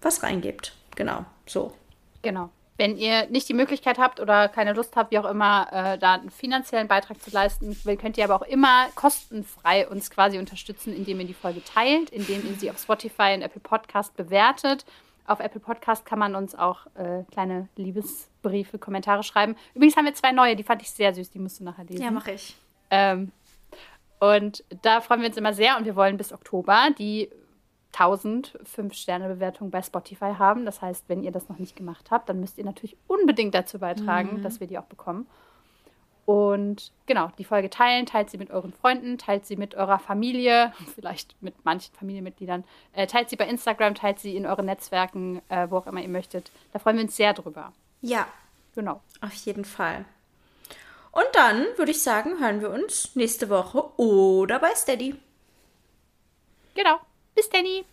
[0.00, 0.76] was reingebt.
[0.94, 1.74] Genau, so.
[2.22, 2.50] Genau.
[2.78, 6.14] Wenn ihr nicht die Möglichkeit habt oder keine Lust habt, wie auch immer, äh, da
[6.14, 11.20] einen finanziellen Beitrag zu leisten, könnt ihr aber auch immer kostenfrei uns quasi unterstützen, indem
[11.20, 14.86] ihr die Folge teilt, indem ihr sie auf Spotify und Apple Podcast bewertet.
[15.26, 19.54] Auf Apple Podcast kann man uns auch äh, kleine Liebesbriefe, Kommentare schreiben.
[19.74, 22.02] Übrigens haben wir zwei neue, die fand ich sehr süß, die musst du nachher lesen.
[22.02, 22.56] Ja, mache ich.
[22.90, 23.30] Ähm,
[24.18, 27.28] und da freuen wir uns immer sehr und wir wollen bis Oktober die
[27.92, 30.64] 1000 5-Sterne-Bewertungen bei Spotify haben.
[30.64, 33.78] Das heißt, wenn ihr das noch nicht gemacht habt, dann müsst ihr natürlich unbedingt dazu
[33.78, 34.42] beitragen, mhm.
[34.42, 35.26] dass wir die auch bekommen.
[36.24, 40.72] Und genau, die Folge teilen, teilt sie mit euren Freunden, teilt sie mit eurer Familie,
[40.94, 45.68] vielleicht mit manchen Familienmitgliedern, äh, teilt sie bei Instagram, teilt sie in euren Netzwerken, äh,
[45.68, 46.50] wo auch immer ihr möchtet.
[46.72, 47.72] Da freuen wir uns sehr drüber.
[48.00, 48.26] Ja.
[48.74, 49.02] Genau.
[49.20, 50.06] Auf jeden Fall.
[51.10, 55.14] Und dann würde ich sagen, hören wir uns nächste Woche oder bei Steady.
[56.74, 56.98] Genau.
[57.34, 57.84] Bis Danny.